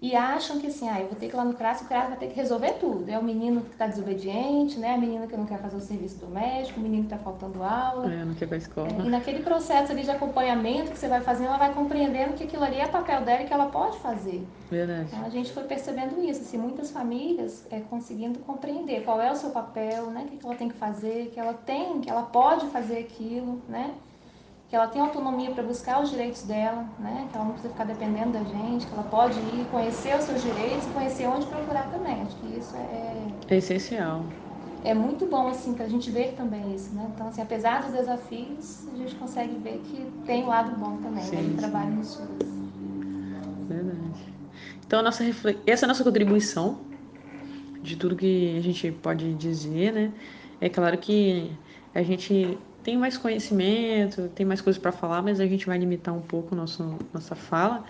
e 0.00 0.14
acham 0.14 0.60
que 0.60 0.66
assim, 0.66 0.86
ah, 0.88 1.00
eu 1.00 1.06
vou 1.06 1.16
ter 1.16 1.26
que 1.26 1.34
ir 1.34 1.36
lá 1.36 1.44
no 1.44 1.54
CRAS, 1.54 1.80
o 1.80 1.86
CRAS 1.86 2.08
vai 2.08 2.18
ter 2.18 2.28
que 2.28 2.34
resolver 2.34 2.74
tudo. 2.74 3.08
É 3.08 3.18
o 3.18 3.24
menino 3.24 3.62
que 3.62 3.72
está 3.72 3.86
desobediente, 3.86 4.78
né? 4.78 4.94
a 4.94 4.98
menina 4.98 5.26
que 5.26 5.34
não 5.34 5.46
quer 5.46 5.58
fazer 5.58 5.76
o 5.76 5.80
serviço 5.80 6.18
doméstico, 6.18 6.78
o 6.78 6.82
menino 6.82 7.04
que 7.04 7.14
está 7.14 7.24
faltando 7.24 7.62
aula. 7.62 8.12
É, 8.12 8.22
não 8.22 8.34
quer 8.34 8.44
ir 8.44 8.48
para 8.48 8.56
a 8.56 8.58
escola. 8.58 8.88
É, 8.88 9.06
e 9.06 9.08
naquele 9.08 9.42
processo 9.42 9.92
ali 9.92 10.02
de 10.02 10.10
acompanhamento 10.10 10.90
que 10.90 10.98
você 10.98 11.08
vai 11.08 11.22
fazendo, 11.22 11.46
ela 11.46 11.56
vai 11.56 11.72
compreendendo 11.72 12.34
que 12.34 12.44
aquilo 12.44 12.62
ali 12.62 12.76
é 12.78 12.86
papel 12.86 13.22
dela 13.22 13.42
e 13.42 13.46
que 13.46 13.52
ela 13.52 13.66
pode 13.66 13.98
fazer. 13.98 14.46
Verdade. 14.70 15.08
Então 15.10 15.24
a 15.24 15.30
gente 15.30 15.50
foi 15.50 15.64
percebendo 15.64 16.22
isso, 16.22 16.42
assim, 16.42 16.58
muitas 16.58 16.90
famílias 16.90 17.66
é, 17.70 17.80
conseguindo 17.80 18.38
compreender 18.40 19.02
qual 19.02 19.18
é 19.18 19.32
o 19.32 19.36
seu 19.36 19.48
papel, 19.48 20.10
né? 20.10 20.24
O 20.26 20.28
que, 20.28 20.36
que 20.36 20.46
ela 20.46 20.56
tem 20.56 20.68
que 20.68 20.76
fazer, 20.76 21.30
que 21.32 21.40
ela 21.40 21.54
tem, 21.54 22.02
que 22.02 22.10
ela 22.10 22.24
pode 22.24 22.66
fazer 22.66 22.98
aquilo, 22.98 23.62
né? 23.66 23.94
Que 24.68 24.74
ela 24.74 24.88
tem 24.88 25.00
autonomia 25.00 25.50
para 25.52 25.62
buscar 25.62 26.02
os 26.02 26.10
direitos 26.10 26.42
dela, 26.42 26.84
né? 26.98 27.28
que 27.30 27.36
ela 27.36 27.44
não 27.44 27.52
precisa 27.52 27.72
ficar 27.72 27.84
dependendo 27.84 28.32
da 28.32 28.42
gente, 28.42 28.86
que 28.86 28.92
ela 28.92 29.04
pode 29.04 29.38
ir 29.38 29.66
conhecer 29.70 30.16
os 30.16 30.24
seus 30.24 30.42
direitos 30.42 30.86
e 30.86 30.90
conhecer 30.90 31.28
onde 31.28 31.46
procurar 31.46 31.88
também. 31.90 32.22
Acho 32.22 32.36
que 32.36 32.58
isso 32.58 32.74
é, 32.76 33.28
é 33.48 33.56
essencial. 33.56 34.24
É 34.84 34.92
muito 34.92 35.26
bom 35.26 35.48
assim 35.48 35.74
para 35.74 35.84
a 35.84 35.88
gente 35.88 36.10
ver 36.10 36.34
também 36.36 36.74
isso, 36.74 36.94
né? 36.94 37.10
Então, 37.14 37.28
assim, 37.28 37.42
apesar 37.42 37.82
dos 37.82 37.92
desafios, 37.92 38.86
a 38.92 38.96
gente 38.96 39.14
consegue 39.16 39.56
ver 39.58 39.80
que 39.84 40.04
tem 40.26 40.44
um 40.44 40.48
lado 40.48 40.76
bom 40.76 40.96
também, 40.98 41.24
sim, 41.24 41.36
né? 41.36 41.42
Do 41.42 41.56
trabalho 41.58 41.90
no 41.90 42.04
SUS. 42.04 42.28
Verdade. 43.68 44.34
Então, 44.84 45.02
nossa 45.02 45.24
essa 45.66 45.84
é 45.84 45.84
a 45.84 45.88
nossa 45.88 46.04
contribuição 46.04 46.80
de 47.82 47.96
tudo 47.96 48.16
que 48.16 48.56
a 48.56 48.60
gente 48.60 48.90
pode 48.92 49.34
dizer, 49.34 49.92
né? 49.92 50.12
É 50.60 50.68
claro 50.68 50.96
que 50.98 51.52
a 51.94 52.02
gente 52.02 52.58
tem 52.86 52.96
mais 52.96 53.18
conhecimento, 53.18 54.28
tem 54.28 54.46
mais 54.46 54.60
coisas 54.60 54.80
para 54.80 54.92
falar, 54.92 55.20
mas 55.20 55.40
a 55.40 55.46
gente 55.46 55.66
vai 55.66 55.76
limitar 55.76 56.14
um 56.14 56.22
pouco 56.22 56.54
nosso, 56.54 56.96
nossa 57.12 57.34
fala. 57.34 57.84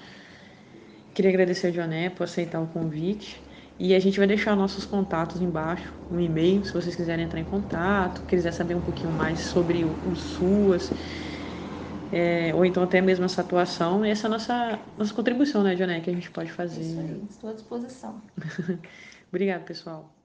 Queria 1.12 1.30
agradecer 1.30 1.66
a 1.66 1.70
Joné 1.70 2.08
por 2.08 2.24
aceitar 2.24 2.62
o 2.62 2.66
convite. 2.66 3.38
E 3.78 3.94
a 3.94 3.98
gente 3.98 4.16
vai 4.16 4.26
deixar 4.26 4.56
nossos 4.56 4.86
contatos 4.86 5.42
embaixo, 5.42 5.92
um 6.10 6.18
e-mail, 6.18 6.64
se 6.64 6.72
vocês 6.72 6.96
quiserem 6.96 7.26
entrar 7.26 7.38
em 7.38 7.44
contato, 7.44 8.24
quiser 8.26 8.52
saber 8.52 8.74
um 8.74 8.80
pouquinho 8.80 9.12
mais 9.12 9.40
sobre 9.40 9.84
o, 9.84 9.98
o 10.02 10.16
SUAS, 10.16 10.90
é, 12.10 12.54
ou 12.54 12.64
então 12.64 12.82
até 12.82 13.02
mesmo 13.02 13.26
essa 13.26 13.42
atuação. 13.42 14.02
Essa 14.02 14.26
é 14.26 14.28
a 14.28 14.30
nossa, 14.30 14.80
nossa 14.96 15.12
contribuição, 15.12 15.62
né, 15.62 15.76
Joné, 15.76 16.00
que 16.00 16.08
a 16.08 16.14
gente 16.14 16.30
pode 16.30 16.50
fazer. 16.50 16.80
Isso 16.80 16.98
aí, 16.98 17.22
estou 17.28 17.50
à 17.50 17.52
disposição. 17.52 18.22
Obrigada, 19.28 19.62
pessoal. 19.62 20.15